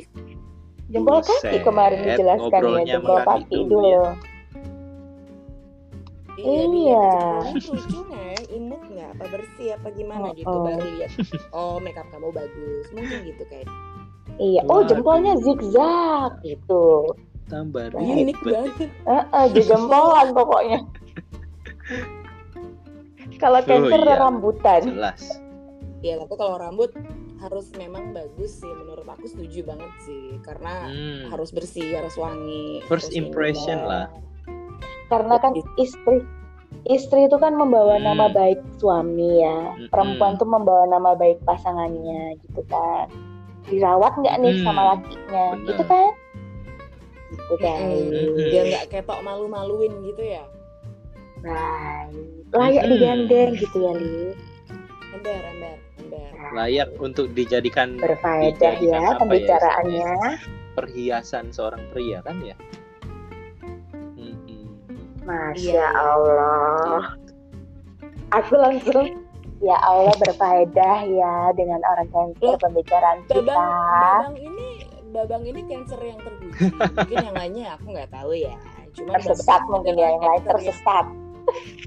Jempol 0.87 1.19
kaki 1.19 1.57
kemarin 1.59 1.99
dijelaskan 2.01 2.61
ya, 2.79 2.83
jempol 2.95 3.17
kaki 3.17 3.27
kaki 3.43 3.55
dulu 3.59 3.67
dulu. 3.69 3.91
ya. 3.91 4.03
Iya, 6.33 6.65
Iya. 6.65 6.65
dilihat 6.65 7.53
jempolnya 7.53 7.65
lucu 7.69 7.99
nggak 8.03 8.25
ya? 8.25 8.39
Imut 8.51 8.81
nggak? 8.83 9.09
Apa 9.13 9.25
bersih? 9.29 9.67
Apa 9.75 9.87
gimana 9.91 10.25
Oh, 10.25 10.33
gitu? 10.33 10.49
oh. 10.49 10.63
Baru 10.65 10.87
lihat. 10.97 11.11
Oh, 11.51 11.75
makeup 11.77 12.07
kamu 12.09 12.29
bagus. 12.29 12.85
Mungkin 12.89 13.17
gitu 13.23 13.43
kayak. 13.47 13.67
Iya. 14.35 14.61
Oh, 14.65 14.81
jempolnya 14.81 15.33
zigzag 15.37 16.31
gitu. 16.41 17.13
Tambah 17.45 17.93
Iya, 17.93 18.13
Unik 18.23 18.37
ribet. 18.39 18.53
banget. 18.55 18.89
Heeh, 19.05 19.45
jempolan 19.61 20.27
pokoknya. 20.33 20.79
Kalau 23.37 23.59
cancer 23.61 24.01
iya. 24.01 24.15
rambutan. 24.17 24.81
Jelas. 24.87 25.21
Ya, 25.99 26.17
tapi 26.17 26.33
kalau 26.33 26.57
rambut 26.57 26.91
harus 27.37 27.67
memang 27.75 28.15
bagus 28.15 28.55
sih 28.57 28.71
menurut 28.71 29.03
aku 29.03 29.27
setuju 29.27 29.67
banget 29.67 29.91
sih 29.99 30.39
karena 30.41 30.87
Hmm. 30.87 31.27
harus 31.27 31.51
bersih 31.51 31.91
harus 31.91 32.15
wangi 32.15 32.79
First 32.87 33.11
impression 33.11 33.83
lah. 33.83 34.07
Karena 35.13 35.36
kan 35.38 35.54
istri 35.78 36.26
istri 36.86 37.19
itu 37.23 37.38
kan 37.38 37.54
membawa 37.54 37.95
Hmm. 37.95 38.06
nama 38.08 38.26
baik 38.28 38.58
suami 38.76 39.39
ya. 39.39 39.71
Mm-mm. 39.71 39.88
Perempuan 39.88 40.36
tuh 40.36 40.49
membawa 40.49 40.84
nama 40.86 41.13
baik 41.13 41.38
pasangannya 41.43 42.36
gitu 42.41 42.65
kan. 42.65 43.06
Dirawat 43.63 44.17
nggak 44.17 44.36
nih 44.41 44.54
Hmm. 44.58 44.65
sama 44.65 44.82
lakinya 44.91 45.45
Benar. 45.54 45.67
gitu 45.69 45.84
kan? 45.86 46.12
Gitu 47.30 47.56
kan. 47.58 47.78
Mm-mm. 47.80 48.36
biar 48.43 48.63
nggak 48.67 48.86
ketok 48.89 49.19
malu-maluin 49.21 49.93
gitu 50.04 50.23
ya 50.23 50.45
Baik. 51.39 52.13
Layak 52.52 52.84
Mm-mm. 52.84 52.93
digandeng 52.93 53.52
gitu 53.56 53.78
ya, 53.80 53.91
Li. 53.93 54.21
ember 55.12 55.41
ember 55.47 55.76
ember 55.97 56.30
Layak 56.52 56.89
untuk 56.97 57.32
dijadikan 57.32 57.97
Berfaedah 57.97 58.54
dijadikan 58.54 58.82
ya 58.84 58.97
apa 59.04 59.13
pembicaraannya. 59.19 60.12
perhiasan 60.73 61.49
seorang 61.49 61.82
pria 61.89 62.21
kan 62.21 62.38
ya. 62.39 62.54
Masya 65.23 65.71
Iya. 65.73 65.88
Allah. 65.89 67.01
Aku 68.33 68.53
langsung 68.55 69.07
ya 69.59 69.77
Allah 69.79 70.12
berfaedah 70.17 70.97
ya 71.05 71.33
dengan 71.53 71.79
orang 71.86 72.09
cancer 72.09 72.43
Loh, 72.43 72.57
pembicaraan 72.57 73.23
babang 73.23 73.39
kita. 73.39 73.53
babang 73.55 74.36
ini 74.36 74.67
babang 75.09 75.43
ini 75.45 75.62
cancer 75.63 75.99
yang 76.01 76.19
terpuji 76.19 76.67
mungkin 76.73 77.17
yang 77.21 77.36
lainnya 77.38 77.65
aku 77.71 77.86
nggak 77.88 78.12
tahu 78.12 78.33
ya 78.33 78.57
cuma 78.91 79.15
Tersesat 79.15 79.62
mungkin 79.65 79.95
ya 79.95 80.09
yang 80.09 80.19
lain 80.19 80.43
tersesat. 80.43 81.05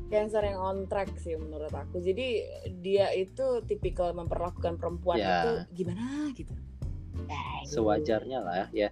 cancer 0.06 0.40
yang 0.40 0.56
on 0.56 0.78
track 0.86 1.10
sih 1.18 1.34
menurut 1.34 1.68
aku 1.68 1.98
jadi 1.98 2.46
dia 2.72 3.12
itu 3.12 3.60
tipikal 3.62 4.14
memperlakukan 4.14 4.78
perempuan 4.78 5.18
Ya. 5.18 5.36
itu 5.36 5.52
gimana 5.76 6.06
gitu 6.32 6.54
Baik. 7.18 7.64
Sewajarnya 7.66 8.38
lah 8.40 8.68
ya. 8.70 8.88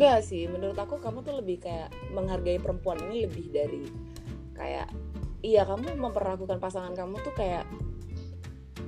Enggak 0.00 0.24
sih, 0.24 0.48
menurut 0.48 0.80
aku 0.80 0.96
kamu 0.96 1.20
tuh 1.20 1.36
lebih 1.36 1.60
kayak 1.60 1.92
menghargai 2.08 2.56
perempuan 2.56 2.96
ini 3.04 3.28
lebih 3.28 3.52
dari 3.52 3.84
kayak 4.56 4.88
iya 5.40 5.68
kamu 5.68 5.92
memperlakukan 5.96 6.56
pasangan 6.56 6.96
kamu 6.96 7.20
tuh 7.20 7.36
kayak 7.36 7.68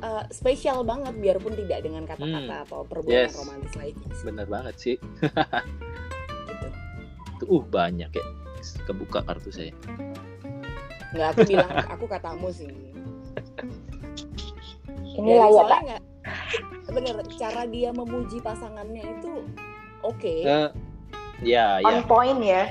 eh, 0.00 0.24
spesial 0.32 0.80
banget 0.82 1.12
biarpun 1.14 1.52
tidak 1.52 1.84
dengan 1.84 2.08
kata-kata 2.08 2.64
atau 2.64 2.88
perbuatan 2.88 3.28
Yes. 3.28 3.36
romantis 3.36 3.72
lainnya 3.76 4.08
sih, 4.10 4.24
Bener 4.24 4.46
banget 4.48 4.74
sih. 4.80 4.96
gitu. 6.48 6.66
Tuh, 7.38 7.48
uh 7.50 7.64
banyak 7.68 8.08
ya. 8.08 8.26
Kebuka 8.82 9.20
kartu 9.20 9.52
saya. 9.52 9.72
Enggak 11.12 11.28
aku 11.36 11.40
bilang 11.44 11.70
aku 11.92 12.04
katamu 12.08 12.48
sih. 12.48 12.72
Ini 15.12 15.28
layak 15.28 15.80
nggak 15.84 16.02
bener 16.88 17.16
cara 17.36 17.64
dia 17.64 17.88
memuji 17.88 18.40
pasangannya 18.40 19.00
itu 19.00 19.32
oke. 20.00 20.24
Eh, 20.24 20.44
ya, 20.44 20.68
ya. 21.42 21.82
On 21.84 22.02
point 22.06 22.40
ya. 22.40 22.70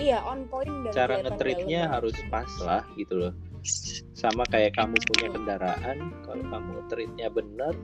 Iya, 0.00 0.18
on 0.24 0.48
point 0.48 0.70
dan 0.88 0.92
cara 0.96 1.14
ngetritnya 1.20 1.88
harus 1.92 2.16
pas 2.32 2.48
lah 2.64 2.82
gitu 2.96 3.20
loh 3.20 3.34
sama 4.16 4.44
kayak 4.48 4.76
kamu 4.76 4.96
punya 5.12 5.28
kendaraan 5.32 5.98
kalau 6.24 6.44
kamu 6.48 6.68
ngetritnya 6.80 7.28
benar 7.28 7.74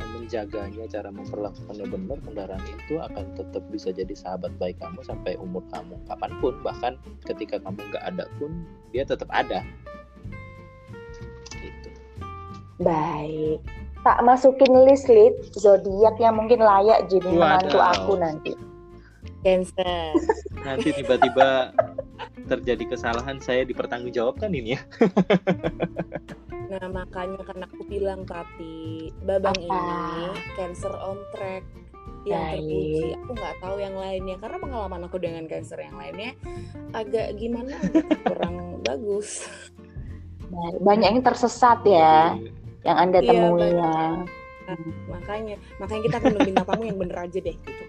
menjaganya 0.00 0.84
cara 0.90 1.08
memperlakukannya 1.12 1.86
benar 1.86 2.18
kendaraan 2.24 2.64
itu 2.66 2.98
akan 2.98 3.24
tetap 3.36 3.62
bisa 3.70 3.94
jadi 3.94 4.12
sahabat 4.12 4.52
baik 4.60 4.76
kamu 4.80 5.00
sampai 5.06 5.38
umur 5.38 5.64
kamu 5.70 5.96
kapan 6.08 6.32
pun 6.40 6.54
bahkan 6.60 6.92
ketika 7.24 7.60
kamu 7.62 7.78
nggak 7.88 8.04
ada 8.04 8.24
pun 8.36 8.64
dia 8.92 9.04
tetap 9.06 9.28
ada 9.32 9.64
gitu 11.56 11.88
Baik. 12.80 13.60
Tak 14.00 14.24
masukin 14.24 14.72
list 14.88 15.12
list 15.12 15.52
zodiak 15.60 16.16
yang 16.16 16.40
mungkin 16.40 16.64
layak 16.64 17.12
jadi 17.12 17.28
menantu 17.28 17.76
aku 17.76 18.16
nanti. 18.16 18.56
Cancer. 19.40 20.12
nanti 20.60 20.92
tiba-tiba 20.92 21.72
terjadi 22.44 22.84
kesalahan 22.92 23.40
saya 23.40 23.64
dipertanggungjawabkan 23.64 24.52
ini 24.52 24.76
ya 24.76 24.80
Nah 26.70 26.86
makanya 26.86 27.42
kan 27.42 27.66
aku 27.66 27.82
bilang 27.82 28.22
tadi 28.22 29.10
babang 29.26 29.58
Apa? 29.58 29.74
ini 29.74 30.22
cancer 30.54 30.94
on 30.94 31.18
track 31.34 31.66
yang 32.22 32.38
Baik. 32.46 32.62
terpuji. 32.62 33.06
Aku 33.18 33.30
nggak 33.34 33.56
tahu 33.58 33.76
yang 33.80 33.96
lainnya 33.98 34.36
karena 34.38 34.56
pengalaman 34.60 35.02
aku 35.08 35.16
dengan 35.18 35.44
cancer 35.50 35.82
yang 35.82 35.96
lainnya 35.98 36.36
agak 36.94 37.34
gimana 37.40 37.74
gitu, 37.90 38.06
kurang 38.22 38.56
bagus. 38.86 39.48
Banyak 40.78 41.08
yang 41.10 41.24
tersesat 41.24 41.82
ya 41.82 42.38
yang 42.86 42.96
anda 42.96 43.18
Iya, 43.18 43.28
temui 43.34 43.66
ya. 43.74 43.94
Makanya 45.10 45.54
makanya 45.82 46.02
kita 46.06 46.16
perlu 46.22 46.38
bintang 46.38 46.66
tamu 46.68 46.82
yang 46.86 46.98
bener 47.00 47.18
aja 47.18 47.38
deh 47.42 47.56
gitu. 47.56 47.84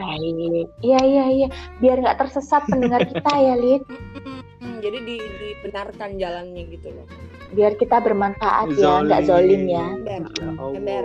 Baik. 0.00 0.66
Iya 0.80 1.00
iya 1.04 1.24
iya. 1.28 1.48
Biar 1.84 2.00
nggak 2.00 2.18
tersesat 2.24 2.64
pendengar 2.66 3.04
kita 3.04 3.32
ya 3.36 3.54
Lid. 3.60 3.84
Hmm, 4.60 4.80
jadi 4.80 4.98
di, 5.04 5.16
dibenarkan 5.20 6.16
jalannya 6.16 6.62
gitu 6.72 6.88
loh. 6.88 7.06
Biar 7.52 7.76
kita 7.76 8.00
bermanfaat 8.00 8.72
ya, 8.80 9.04
nggak 9.04 9.28
zolim 9.28 9.68
ya. 9.68 9.84
Ember, 10.00 10.24
ya 10.40 10.50
ember. 10.72 11.04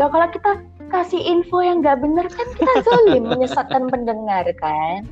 Loh 0.00 0.08
kalau 0.08 0.28
kita 0.32 0.50
kasih 0.88 1.20
info 1.20 1.60
yang 1.60 1.80
nggak 1.84 2.00
benar 2.00 2.26
kan 2.28 2.48
kita 2.56 2.72
zolim 2.84 3.24
menyesatkan 3.32 3.88
pendengar 3.88 4.44
kan 4.60 5.04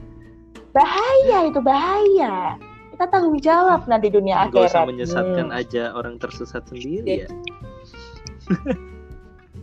bahaya 0.71 1.51
itu 1.51 1.61
bahaya 1.61 2.55
kita 2.95 3.05
tanggung 3.11 3.41
jawab 3.41 3.85
nanti 3.89 4.13
dunia 4.13 4.49
Gak 4.53 4.71
usah 4.71 4.85
akhirat 4.85 4.89
menyesatkan 4.93 5.47
Hmm. 5.49 5.59
aja 5.61 5.83
orang 5.97 6.21
tersesat 6.21 6.63
sendiri 6.69 7.25
ya. 7.25 7.29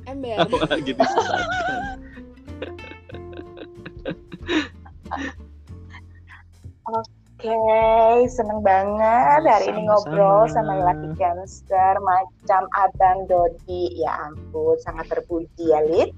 Ember. 0.10 0.36
Apalagi 0.44 0.92
disesatkan. 0.98 2.02
Oke, 6.88 7.60
seneng 8.32 8.64
banget 8.66 9.42
hari 9.46 9.70
ini 9.70 9.86
ngobrol 9.86 10.48
sama 10.50 10.74
laki 10.82 11.14
gangster 11.20 12.00
macam 12.02 12.66
Abang 12.74 13.28
Dodi. 13.30 13.94
Ya 14.00 14.16
ampun, 14.26 14.80
sangat 14.82 15.12
terpuji 15.12 15.70
ya, 15.70 15.84
Lid. 15.86 16.12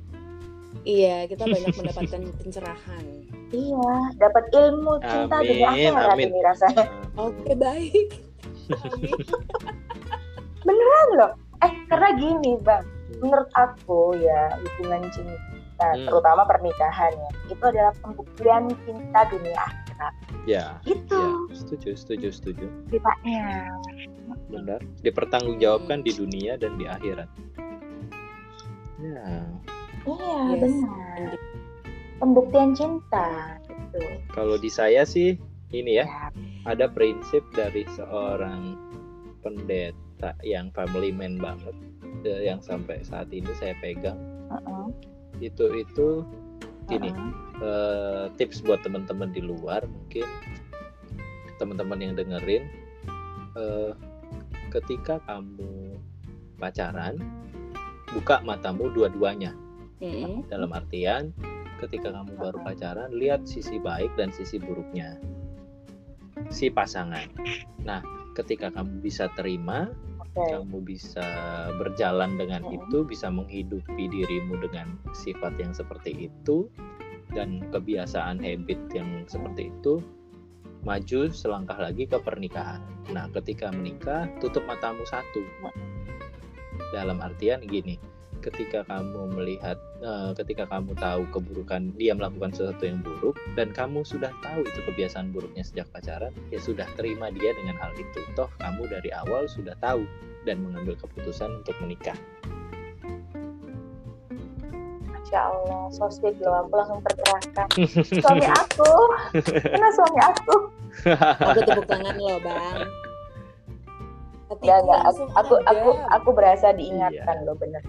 Iya, 0.88 1.28
kita 1.28 1.44
banyak 1.44 1.76
mendapatkan 1.76 2.22
pencerahan. 2.40 3.06
Iya, 3.50 3.94
dapat 4.22 4.46
ilmu 4.54 5.02
cinta 5.02 5.42
Amin, 5.42 5.48
dunia 5.50 5.68
akhirat 5.74 6.08
amin. 6.14 6.28
ini 6.30 6.40
rasanya. 6.46 6.86
Oke, 7.18 7.52
baik. 7.58 8.08
Amin. 8.70 9.18
Beneran 10.64 11.10
loh. 11.18 11.32
Eh, 11.66 11.74
karena 11.92 12.10
gini, 12.16 12.56
Bang. 12.64 12.86
Menurut 13.20 13.50
aku 13.58 14.16
ya, 14.22 14.56
hubungan 14.56 15.10
cinta, 15.12 15.36
Hmm. 15.80 16.06
terutama 16.06 16.44
pernikahan 16.44 17.12
ya, 17.16 17.30
itu 17.48 17.64
adalah 17.64 17.94
pembuktian 18.04 18.64
cinta 18.84 19.22
dunia 19.32 19.56
akhirat. 19.58 20.14
Ya, 20.44 20.66
Gitu 20.84 21.14
ya, 21.14 21.32
setuju, 21.52 21.90
setuju, 21.96 22.28
setuju. 22.32 22.66
sifatnya. 22.88 23.68
Benar. 24.50 24.80
Dipertanggungjawabkan 25.00 26.04
di 26.04 26.12
dunia 26.12 26.56
dan 26.56 26.76
di 26.76 26.86
akhirat. 26.86 27.30
Ya, 29.00 29.24
Iya, 30.04 30.40
Yes. 30.52 30.62
benar. 30.64 31.20
Pembuktian 32.20 32.76
cinta 32.76 33.56
gitu. 33.64 34.00
kalau 34.30 34.60
di 34.60 34.68
saya 34.68 35.08
sih 35.08 35.40
ini 35.72 35.98
ya, 35.98 36.06
Ya, 36.06 36.28
ada 36.68 36.92
prinsip 36.92 37.40
dari 37.56 37.88
seorang 37.96 38.76
pendeta 39.40 40.36
yang 40.44 40.68
family 40.76 41.16
man 41.16 41.40
banget 41.40 41.72
eh, 42.22 42.44
yang 42.44 42.60
sampai 42.60 43.00
saat 43.02 43.32
ini 43.32 43.48
saya 43.56 43.72
pegang 43.80 44.20
heeh, 44.52 44.86
itu 45.40 45.66
itu 45.76 46.24
gini 46.90 47.10
heeh. 47.12 47.32
eh, 47.64 48.26
tips 48.36 48.62
buat 48.66 48.82
teman-teman 48.84 49.32
di 49.32 49.42
luar 49.44 49.86
mungkin 49.86 50.26
teman-teman 51.60 52.00
yang 52.00 52.14
dengerin 52.16 52.64
eh, 53.56 53.92
ketika 54.74 55.20
kamu 55.26 55.98
pacaran 56.60 57.18
buka 58.14 58.42
matamu 58.42 58.90
dua-duanya 58.92 59.54
Mm-mm. 60.02 60.48
dalam 60.50 60.72
artian 60.74 61.32
ketika 61.80 62.12
kamu 62.12 62.36
baru 62.36 62.60
pacaran 62.64 63.12
lihat 63.16 63.48
sisi 63.48 63.80
baik 63.80 64.12
dan 64.20 64.34
sisi 64.34 64.60
buruknya 64.60 65.16
si 66.52 66.68
pasangan 66.68 67.30
nah 67.84 68.04
ketika 68.36 68.72
kamu 68.72 69.04
bisa 69.04 69.28
terima 69.36 69.92
Oke. 70.38 70.56
kamu 70.56 70.78
bisa 70.86 71.26
berjalan 71.82 72.38
dengan 72.38 72.62
Mhm. 72.66 72.74
itu, 72.78 72.98
bisa 73.04 73.28
menghidupi 73.34 74.06
dirimu 74.08 74.62
dengan 74.62 74.96
sifat 75.12 75.58
yang 75.58 75.74
seperti 75.74 76.30
itu 76.30 76.70
dan 77.34 77.66
kebiasaan 77.74 78.42
habit 78.42 78.78
yang 78.94 79.26
seperti 79.26 79.74
itu, 79.74 80.02
maju 80.86 81.20
selangkah 81.34 81.78
lagi 81.78 82.08
ke 82.08 82.18
pernikahan. 82.22 82.80
Nah, 83.10 83.28
ketika 83.36 83.74
menikah, 83.74 84.30
tutup 84.40 84.64
matamu 84.70 85.04
satu. 85.06 85.44
Dalam 86.94 87.22
artian 87.22 87.62
gini, 87.66 88.00
ketika 88.40 88.88
kamu 88.88 89.36
melihat, 89.36 89.78
eh, 90.00 90.32
ketika 90.40 90.64
kamu 90.68 90.96
tahu 90.96 91.28
keburukan 91.32 91.92
dia 92.00 92.16
melakukan 92.16 92.56
sesuatu 92.56 92.84
yang 92.88 93.04
buruk 93.04 93.36
dan 93.60 93.76
kamu 93.76 94.04
sudah 94.08 94.32
tahu 94.40 94.64
itu 94.64 94.80
kebiasaan 94.88 95.36
buruknya 95.36 95.64
sejak 95.64 95.88
pacaran, 95.92 96.32
ya 96.50 96.60
sudah 96.60 96.88
terima 96.96 97.28
dia 97.36 97.52
dengan 97.52 97.76
hal 97.78 97.92
itu. 98.00 98.20
Toh 98.34 98.50
kamu 98.64 98.88
dari 98.88 99.12
awal 99.12 99.46
sudah 99.52 99.76
tahu 99.84 100.08
dan 100.48 100.64
mengambil 100.64 100.96
keputusan 100.96 101.62
untuk 101.62 101.76
menikah. 101.84 102.16
Masya 105.12 105.40
Allah, 105.46 105.84
so 105.94 106.08
sweet 106.10 106.40
loh. 106.42 106.66
Aku 106.66 106.74
langsung 106.74 107.00
tercerahkan. 107.06 107.68
suami 108.24 108.48
aku, 108.50 108.92
mana 109.78 109.90
suami 109.94 110.20
aku? 110.24 110.56
Aku 111.54 111.60
tepuk 111.64 111.86
tangan 111.86 112.18
lo, 112.18 112.42
Bang. 112.42 112.82
Hatiku 114.50 114.66
Gak, 114.66 114.80
gak. 114.82 115.02
Aku, 115.06 115.22
aku, 115.38 115.54
aku, 115.62 115.90
adem. 115.94 116.10
aku 116.10 116.30
berasa 116.34 116.74
diingatkan 116.74 117.46
loh, 117.46 117.54
bener. 117.54 117.86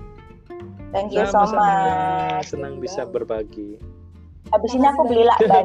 Thank 0.91 1.15
you 1.15 1.23
so 1.25 1.47
Sama-sama. 1.47 1.63
much. 1.63 2.47
Senang 2.51 2.75
bisa 2.83 3.07
berbagi. 3.07 3.79
Habis 4.51 4.73
ini 4.75 4.87
aku 4.87 5.03
beli 5.07 5.23
lakban. 5.23 5.65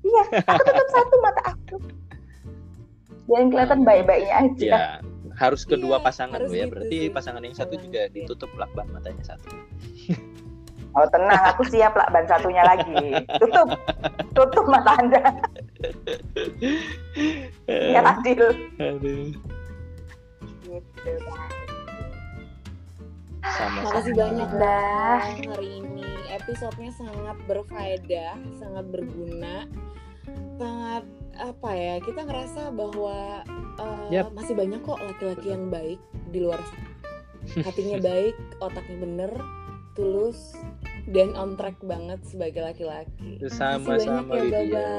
Iya, 0.00 0.22
aku 0.46 0.62
tutup 0.64 0.88
satu 0.94 1.14
mata 1.20 1.42
aku. 1.52 1.76
Biar 3.26 3.42
kelihatan 3.50 3.80
baik-baiknya 3.82 4.34
aja. 4.38 4.66
Ya, 4.70 4.82
harus 5.34 5.66
kedua 5.66 5.98
Iya, 5.98 6.04
pasangan 6.06 6.38
harus 6.40 6.54
ya. 6.54 6.64
gitu 6.64 6.70
Berarti 6.72 6.96
sih. 6.96 7.10
pasangan 7.12 7.42
yang 7.42 7.56
satu 7.58 7.74
juga 7.76 8.00
Iya. 8.06 8.14
ditutup 8.14 8.50
lakban 8.56 8.86
matanya 8.94 9.24
satu. 9.26 9.50
Oh 10.96 11.04
tenang, 11.12 11.42
aku 11.52 11.60
siap 11.68 11.92
lakban 11.92 12.24
satunya 12.24 12.64
lagi. 12.64 13.20
Tutup, 13.36 13.68
tutup 14.32 14.64
mata 14.64 14.96
anda. 14.96 15.20
Biar 17.68 18.04
adil. 18.16 18.48
Aduh. 18.80 19.28
Gitu, 20.64 21.12
Bang. 23.46 23.54
Sama-sama. 23.54 23.86
Makasih 23.86 24.14
banyak 24.18 24.50
Dah. 24.58 25.20
Hari 25.22 25.70
ini. 25.78 26.10
Episodenya 26.26 26.92
sangat 26.92 27.36
berfaedah, 27.48 28.34
sangat 28.60 28.84
berguna, 28.92 29.64
sangat 30.58 31.04
apa 31.38 31.70
ya? 31.72 31.94
Kita 32.02 32.20
ngerasa 32.26 32.62
bahwa 32.74 33.46
uh, 33.80 34.06
Yap. 34.12 34.34
masih 34.36 34.54
banyak 34.58 34.80
kok 34.82 35.00
laki-laki 35.00 35.46
yang 35.54 35.70
baik 35.72 36.00
di 36.34 36.38
luar 36.42 36.60
sana. 36.60 36.90
Hatinya 37.62 38.02
baik, 38.02 38.34
otaknya 38.58 38.96
bener, 39.06 39.32
tulus, 39.94 40.58
dan 41.14 41.30
on 41.38 41.54
track 41.54 41.78
banget 41.86 42.18
sebagai 42.26 42.66
laki-laki. 42.66 43.38
Sama-sama 43.46 44.34
ya, 44.34 44.66
Lydia. 44.66 44.90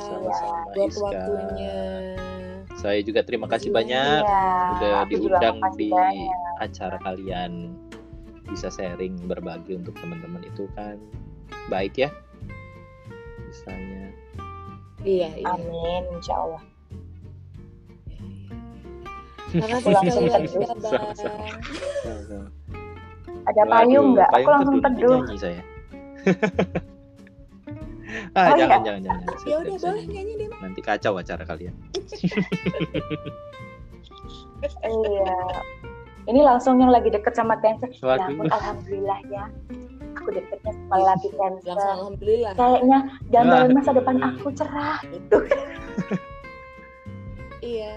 Sama-sama 0.00 0.72
Buat 0.72 0.88
Iska. 0.88 1.04
waktunya. 1.04 1.80
Saya 2.72 2.98
juga 3.00 3.20
terima 3.22 3.46
kasih 3.46 3.68
Makasih 3.68 3.92
banyak 3.92 4.22
Iya, 4.22 4.42
udah 4.72 4.96
diundang 5.06 5.56
di 5.76 5.88
banyak. 5.88 6.34
acara 6.58 6.96
kalian 7.00 7.76
bisa 8.44 8.68
sharing 8.68 9.16
berbagi 9.24 9.76
untuk 9.76 9.94
teman-teman 9.96 10.42
itu 10.42 10.66
kan 10.74 10.96
baik 11.68 11.94
ya 11.96 12.10
misalnya 13.42 14.10
Iya, 15.02 15.28
iya. 15.34 15.46
Amin, 15.50 16.02
insya 16.14 16.34
Allah. 16.36 16.62
Makasih. 19.50 19.92
Sama-sama. 20.86 21.46
Ada 23.42 23.62
payung 23.66 24.14
nggak? 24.14 24.30
Aku 24.30 24.48
langsung 24.48 24.78
teduh, 24.78 24.94
teduh. 25.02 25.18
nyanyi 25.26 25.38
saya 25.38 25.62
ah 28.32 28.48
Oh, 28.48 28.56
jangan, 28.56 28.80
iya? 28.80 28.84
jangan 28.86 29.00
jangan 29.00 29.02
jangan 29.02 29.44
Ya 29.44 29.56
udah 29.58 29.76
boleh 29.78 30.04
nyanyi. 30.06 30.32
deh, 30.36 30.48
nanti 30.54 30.80
kacau 30.80 31.12
acara 31.14 31.44
kalian 31.44 31.74
Iya. 34.82 35.36
Ini 36.22 36.40
langsung 36.40 36.78
yang 36.78 36.88
lagi 36.88 37.10
deket 37.10 37.34
sama. 37.34 37.58
Ya 37.58 37.98
Waduh. 38.00 38.30
ampun, 38.30 38.46
alhamdulillah 38.48 39.18
ya. 39.26 39.50
Aku 40.14 40.30
deketnya 40.30 40.70
sama 40.70 40.96
laki 41.02 41.28
Langsung 41.28 41.34
cancer. 41.34 41.74
alhamdulillah. 41.90 42.52
Kayaknya 42.54 42.98
gambaran 43.28 43.70
masa 43.74 43.90
depan 43.90 44.16
aku 44.22 44.48
cerah 44.54 44.98
gitu. 45.04 45.38
Iya. 47.62 47.94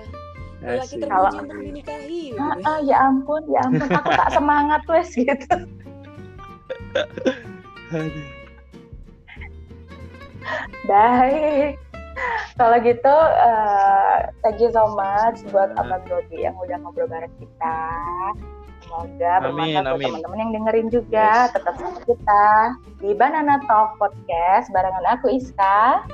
Laki 0.62 0.78
Asik. 0.78 0.98
terpuji 1.00 1.10
Kalau- 1.10 1.42
untuk 1.42 1.58
dinikahi. 1.60 2.22
gitu. 2.30 2.42
Ah, 2.42 2.54
ah, 2.66 2.80
ya 2.82 2.98
ampun, 3.04 3.42
ya 3.46 3.62
ampun, 3.62 3.90
aku 3.92 4.10
tak 4.12 4.30
semangat 4.32 4.82
wes 4.86 5.10
gitu. 5.14 5.54
Aduh. 7.94 8.26
Baik. 10.90 11.80
Kalau 12.56 12.78
gitu, 12.80 13.16
eh, 13.36 14.18
thank 14.40 14.64
you 14.64 14.72
so 14.72 14.88
much 14.96 15.44
buat. 15.52 15.76
Abang 15.76 16.08
Dodi 16.08 16.48
yang 16.48 16.56
udah 16.56 16.80
ngobrol 16.80 17.12
bareng 17.12 17.32
kita. 17.36 17.80
Semoga 18.86 19.32
bermanfaat 19.44 19.84
buat 19.98 20.00
teman-teman 20.00 20.40
yang 20.40 20.52
dengerin 20.56 20.88
juga. 20.94 21.50
Yes. 21.50 21.54
Tetap 21.58 21.76
sama 21.82 22.00
kita 22.08 22.46
di 23.04 23.10
Banana 23.18 23.60
Talk 23.68 24.00
Podcast 24.00 24.72
barengan 24.72 25.04
aku 25.10 25.28
Iska. 25.36 26.08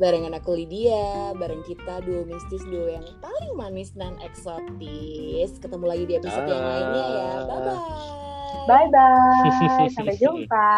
Barengan 0.00 0.32
aku 0.32 0.56
Lydia, 0.56 1.36
bareng 1.36 1.60
kita 1.68 2.00
duo 2.08 2.24
mistis 2.24 2.64
duo 2.64 2.88
yang 2.88 3.04
paling 3.20 3.52
manis 3.52 3.92
dan 3.92 4.16
eksotis. 4.24 5.60
Ketemu 5.60 5.84
lagi 5.84 6.04
di 6.08 6.14
episode 6.16 6.48
yang 6.48 6.64
lainnya 6.64 7.04
ya. 7.04 7.30
Bye 7.44 7.60
bye. 7.64 7.80
Bye 8.68 8.88
bye. 8.92 9.88
Sampai 9.96 10.16
jumpa. 10.16 10.68